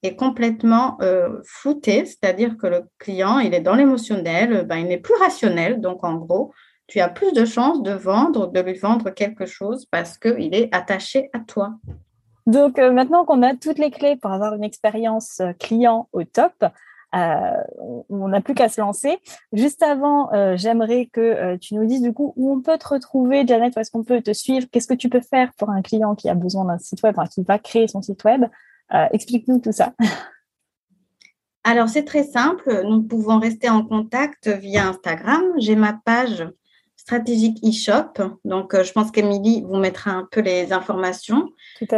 est 0.02 0.18
complètement 0.18 0.98
euh, 1.02 1.40
floutée, 1.46 2.06
c'est-à-dire 2.06 2.58
que 2.58 2.68
le 2.68 2.82
client, 2.98 3.40
il 3.40 3.54
est 3.54 3.62
dans 3.62 3.76
l'émotionnel, 3.76 4.66
ben, 4.68 4.76
il 4.78 4.88
n'est 4.88 4.98
plus 4.98 5.16
rationnel. 5.16 5.80
Donc 5.80 6.04
en 6.04 6.16
gros, 6.16 6.52
tu 6.88 7.00
as 7.00 7.10
plus 7.10 7.34
de 7.34 7.46
chances 7.46 7.82
de 7.82 7.92
vendre, 7.92 8.52
de 8.52 8.60
lui 8.60 8.78
vendre 8.78 9.10
quelque 9.10 9.46
chose 9.46 9.86
parce 9.86 10.18
qu'il 10.18 10.54
est 10.54 10.74
attaché 10.74 11.30
à 11.34 11.40
toi. 11.40 11.76
Donc 12.46 12.78
euh, 12.78 12.92
maintenant 12.92 13.26
qu'on 13.26 13.42
a 13.42 13.56
toutes 13.56 13.80
les 13.80 13.92
clés 13.92 14.16
pour 14.16 14.32
avoir 14.32 14.54
une 14.54 14.64
expérience 14.64 15.40
euh, 15.40 15.54
client 15.54 16.10
au 16.12 16.24
top, 16.24 16.66
euh, 17.16 17.52
on 18.10 18.28
n'a 18.28 18.42
plus 18.42 18.54
qu'à 18.54 18.70
se 18.70 18.82
lancer. 18.82 19.20
Juste 19.54 19.84
avant, 19.84 20.32
j'aimerais 20.56 21.06
que 21.14 21.58
tu 21.58 21.76
nous 21.76 21.86
dises 21.86 22.02
du 22.02 22.12
coup 22.12 22.34
où 22.36 22.52
on 22.52 22.60
peut 22.60 22.80
te 22.80 22.88
retrouver, 22.88 23.46
Janet, 23.46 23.72
où 23.76 23.80
est-ce 23.80 23.92
qu'on 23.92 24.04
peut 24.04 24.24
te 24.24 24.34
suivre, 24.34 24.66
qu'est-ce 24.72 24.88
que 24.88 24.96
tu 24.96 25.10
peux 25.10 25.22
faire 25.22 25.54
pour 25.60 25.70
un 25.70 25.84
client 25.84 26.16
qui 26.16 26.28
a 26.28 26.34
besoin 26.34 26.66
d'un 26.66 26.80
site 26.80 27.04
web, 27.04 27.14
enfin, 27.16 27.28
qui 27.28 27.44
va 27.44 27.60
créer 27.60 27.88
son 27.88 28.02
site 28.02 28.24
web? 28.24 28.46
Explique-nous 29.12 29.60
tout 29.60 29.72
ça. 29.72 29.94
Alors, 31.64 31.88
c'est 31.88 32.04
très 32.04 32.24
simple. 32.24 32.82
Nous 32.84 33.04
pouvons 33.04 33.38
rester 33.38 33.70
en 33.70 33.86
contact 33.86 34.48
via 34.48 34.88
Instagram. 34.88 35.44
J'ai 35.58 35.76
ma 35.76 35.94
page 35.94 36.44
stratégique 37.04 37.58
e-shop. 37.66 38.38
Donc, 38.46 38.74
euh, 38.74 38.84
je 38.84 38.94
pense 38.94 39.12
qu'Emilie 39.12 39.62
vous 39.68 39.76
mettra 39.76 40.12
un 40.12 40.26
peu 40.32 40.40
les 40.40 40.72
informations. 40.72 41.50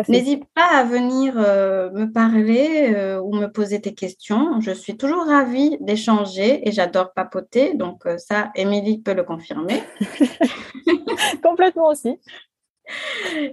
N'hésite 0.10 0.46
pas 0.56 0.66
à 0.66 0.84
venir 0.84 1.36
euh, 1.38 1.92
me 1.92 2.12
parler 2.12 2.92
euh, 2.96 3.22
ou 3.22 3.36
me 3.36 3.46
poser 3.46 3.80
tes 3.80 3.94
questions. 3.94 4.60
Je 4.62 4.72
suis 4.72 4.98
toujours 4.98 5.28
ravie 5.28 5.78
d'échanger 5.80 6.68
et 6.68 6.72
j'adore 6.72 7.14
papoter. 7.14 7.76
Donc, 7.76 8.02
ça, 8.18 8.50
Émilie 8.56 9.00
peut 9.00 9.14
le 9.14 9.24
confirmer. 9.24 9.84
Complètement 11.44 11.90
aussi. 11.90 12.20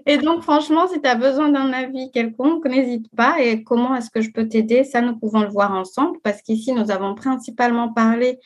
Et 0.07 0.17
donc, 0.17 0.43
franchement, 0.43 0.89
si 0.89 1.03
tu 1.03 1.09
as 1.09 1.17
besoin 1.17 1.51
d'un 1.51 1.71
avis 1.75 2.11
quelconque, 2.13 2.65
n'hésite 2.65 3.15
pas. 3.15 3.43
Et 3.43 3.63
comment 3.63 3.95
est-ce 3.95 4.09
que 4.09 4.23
je 4.23 4.31
peux 4.31 4.49
t'aider? 4.49 4.85
Ça, 4.85 5.03
nous 5.03 5.19
pouvons 5.19 5.41
le 5.41 5.51
voir 5.51 5.73
ensemble 5.73 6.19
parce 6.25 6.41
qu'ici, 6.41 6.73
nous 6.73 6.91
avons 6.91 7.15
principalement 7.15 7.93
parlé 7.93 8.39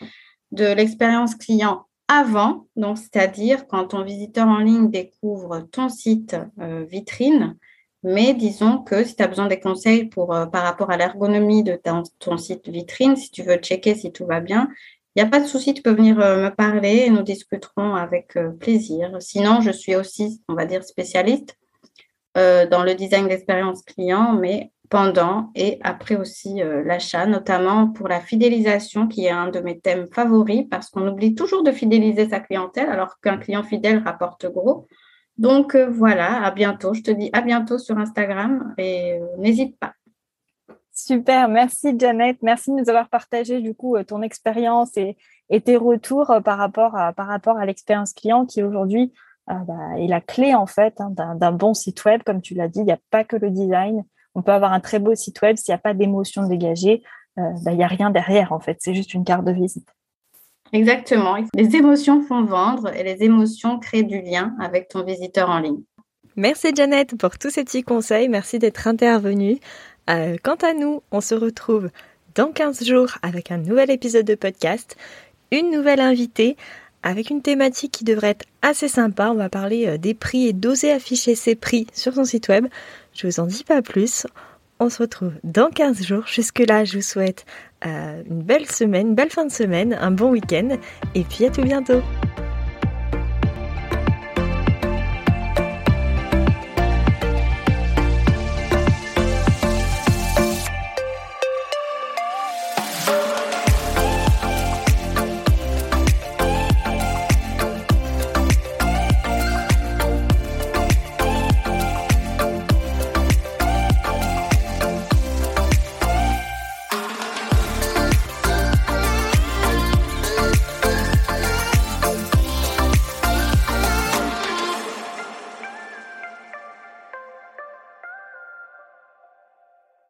de 0.50 0.64
l'expérience 0.64 1.36
client 1.36 1.85
avant, 2.08 2.66
donc 2.76 2.98
c'est-à-dire 2.98 3.66
quand 3.66 3.88
ton 3.88 4.02
visiteur 4.02 4.46
en 4.46 4.58
ligne 4.58 4.90
découvre 4.90 5.60
ton 5.72 5.88
site 5.88 6.36
euh, 6.60 6.84
vitrine, 6.84 7.56
mais 8.02 8.34
disons 8.34 8.78
que 8.78 9.04
si 9.04 9.16
tu 9.16 9.22
as 9.22 9.26
besoin 9.26 9.46
des 9.48 9.58
conseils 9.58 10.04
pour, 10.04 10.34
euh, 10.34 10.46
par 10.46 10.62
rapport 10.62 10.90
à 10.90 10.96
l'ergonomie 10.96 11.64
de 11.64 11.80
ton, 12.18 12.36
site 12.36 12.68
vitrine, 12.68 13.16
si 13.16 13.30
tu 13.30 13.42
veux 13.42 13.56
checker 13.56 13.94
si 13.94 14.12
tout 14.12 14.26
va 14.26 14.40
bien, 14.40 14.68
il 15.14 15.22
n'y 15.22 15.26
a 15.26 15.30
pas 15.30 15.40
de 15.40 15.46
souci, 15.46 15.74
tu 15.74 15.82
peux 15.82 15.94
venir 15.94 16.16
me 16.16 16.50
parler 16.50 17.04
et 17.06 17.10
nous 17.10 17.22
discuterons 17.22 17.94
avec 17.94 18.38
plaisir. 18.60 19.16
Sinon, 19.18 19.62
je 19.62 19.70
suis 19.70 19.96
aussi, 19.96 20.42
on 20.46 20.54
va 20.54 20.66
dire, 20.66 20.84
spécialiste 20.84 21.56
dans 22.34 22.84
le 22.84 22.94
design 22.94 23.26
d'expérience 23.26 23.82
client, 23.82 24.34
mais 24.34 24.72
pendant 24.88 25.50
et 25.54 25.78
après 25.82 26.16
aussi 26.16 26.60
l'achat, 26.84 27.26
notamment 27.26 27.88
pour 27.88 28.08
la 28.08 28.20
fidélisation, 28.20 29.08
qui 29.08 29.26
est 29.26 29.30
un 29.30 29.48
de 29.48 29.60
mes 29.60 29.78
thèmes 29.78 30.06
favoris, 30.12 30.64
parce 30.70 30.90
qu'on 30.90 31.08
oublie 31.08 31.34
toujours 31.34 31.62
de 31.62 31.72
fidéliser 31.72 32.28
sa 32.28 32.40
clientèle, 32.40 32.88
alors 32.88 33.20
qu'un 33.20 33.38
client 33.38 33.62
fidèle 33.62 34.02
rapporte 34.04 34.46
gros. 34.46 34.86
Donc 35.38 35.76
voilà, 35.76 36.42
à 36.44 36.50
bientôt. 36.50 36.94
Je 36.94 37.02
te 37.02 37.10
dis 37.10 37.30
à 37.32 37.42
bientôt 37.42 37.78
sur 37.78 37.98
Instagram 37.98 38.74
et 38.78 39.20
n'hésite 39.38 39.78
pas. 39.78 39.92
Super, 40.98 41.48
merci 41.48 41.94
Janet, 41.98 42.38
merci 42.40 42.70
de 42.70 42.76
nous 42.76 42.88
avoir 42.88 43.10
partagé 43.10 43.60
du 43.60 43.74
coup 43.74 43.96
euh, 43.96 44.02
ton 44.02 44.22
expérience 44.22 44.96
et, 44.96 45.18
tes 45.60 45.76
retours 45.76 46.30
euh, 46.30 46.40
par 46.40 46.56
rapport 46.56 46.96
à, 46.96 47.12
par 47.12 47.26
rapport 47.26 47.58
à 47.58 47.66
l'expérience 47.66 48.14
client 48.14 48.46
qui 48.46 48.62
aujourd'hui 48.62 49.12
euh, 49.50 49.54
bah, 49.68 49.98
est 49.98 50.06
la 50.06 50.22
clé 50.22 50.54
en 50.54 50.64
fait 50.64 50.98
hein, 50.98 51.10
d'un 51.10 51.52
bon 51.52 51.74
site 51.74 52.02
web. 52.06 52.22
Comme 52.24 52.40
tu 52.40 52.54
l'as 52.54 52.68
dit, 52.68 52.78
il 52.78 52.86
n'y 52.86 52.92
a 52.92 52.98
pas 53.10 53.24
que 53.24 53.36
le 53.36 53.50
design. 53.50 54.04
On 54.36 54.42
peut 54.42 54.52
avoir 54.52 54.72
un 54.72 54.80
très 54.80 55.00
beau 55.00 55.16
site 55.16 55.42
web 55.42 55.56
s'il 55.56 55.72
n'y 55.72 55.76
a 55.76 55.78
pas 55.78 55.94
d'émotion 55.94 56.46
dégagée, 56.46 57.02
bah, 57.36 57.72
il 57.72 57.76
n'y 57.76 57.84
a 57.84 57.88
rien 57.88 58.10
derrière 58.10 58.52
en 58.52 58.60
fait. 58.60 58.76
C'est 58.80 58.94
juste 58.94 59.12
une 59.12 59.24
carte 59.24 59.44
de 59.44 59.52
visite. 59.52 59.88
Exactement. 60.72 61.36
Les 61.54 61.76
émotions 61.76 62.22
font 62.22 62.44
vendre 62.44 62.94
et 62.94 63.02
les 63.02 63.22
émotions 63.22 63.78
créent 63.78 64.02
du 64.02 64.20
lien 64.20 64.54
avec 64.60 64.88
ton 64.88 65.02
visiteur 65.04 65.50
en 65.50 65.58
ligne. 65.58 65.82
Merci 66.36 66.68
Janet 66.74 67.16
pour 67.16 67.38
tous 67.38 67.50
ces 67.50 67.64
petits 67.64 67.82
conseils. 67.82 68.28
Merci 68.28 68.58
d'être 68.58 68.86
intervenue. 68.86 69.58
Euh, 70.10 70.36
quant 70.42 70.56
à 70.56 70.74
nous, 70.74 71.02
on 71.10 71.20
se 71.20 71.34
retrouve 71.34 71.88
dans 72.34 72.52
15 72.52 72.84
jours 72.84 73.12
avec 73.22 73.50
un 73.50 73.58
nouvel 73.58 73.90
épisode 73.90 74.26
de 74.26 74.34
podcast, 74.34 74.96
une 75.50 75.70
nouvelle 75.70 76.00
invitée 76.00 76.56
avec 77.02 77.30
une 77.30 77.40
thématique 77.40 77.92
qui 77.92 78.04
devrait 78.04 78.30
être 78.30 78.46
assez 78.62 78.88
sympa. 78.88 79.30
On 79.30 79.34
va 79.34 79.48
parler 79.48 79.86
euh, 79.86 79.96
des 79.96 80.12
prix 80.14 80.48
et 80.48 80.52
d'oser 80.52 80.92
afficher 80.92 81.34
ses 81.34 81.54
prix 81.54 81.86
sur 81.92 82.14
son 82.14 82.24
site 82.24 82.48
web. 82.48 82.66
Je 83.16 83.26
vous 83.26 83.40
en 83.40 83.46
dis 83.46 83.64
pas 83.64 83.80
plus. 83.80 84.26
On 84.78 84.90
se 84.90 85.02
retrouve 85.02 85.32
dans 85.42 85.70
15 85.70 86.02
jours. 86.04 86.26
Jusque-là, 86.26 86.84
je 86.84 86.98
vous 86.98 87.02
souhaite 87.02 87.46
euh, 87.86 88.22
une 88.28 88.42
belle 88.42 88.66
semaine, 88.66 89.08
une 89.08 89.14
belle 89.14 89.30
fin 89.30 89.46
de 89.46 89.52
semaine, 89.52 89.96
un 89.98 90.10
bon 90.10 90.30
week-end 90.30 90.76
et 91.14 91.22
puis 91.22 91.46
à 91.46 91.50
tout 91.50 91.62
bientôt. 91.62 92.02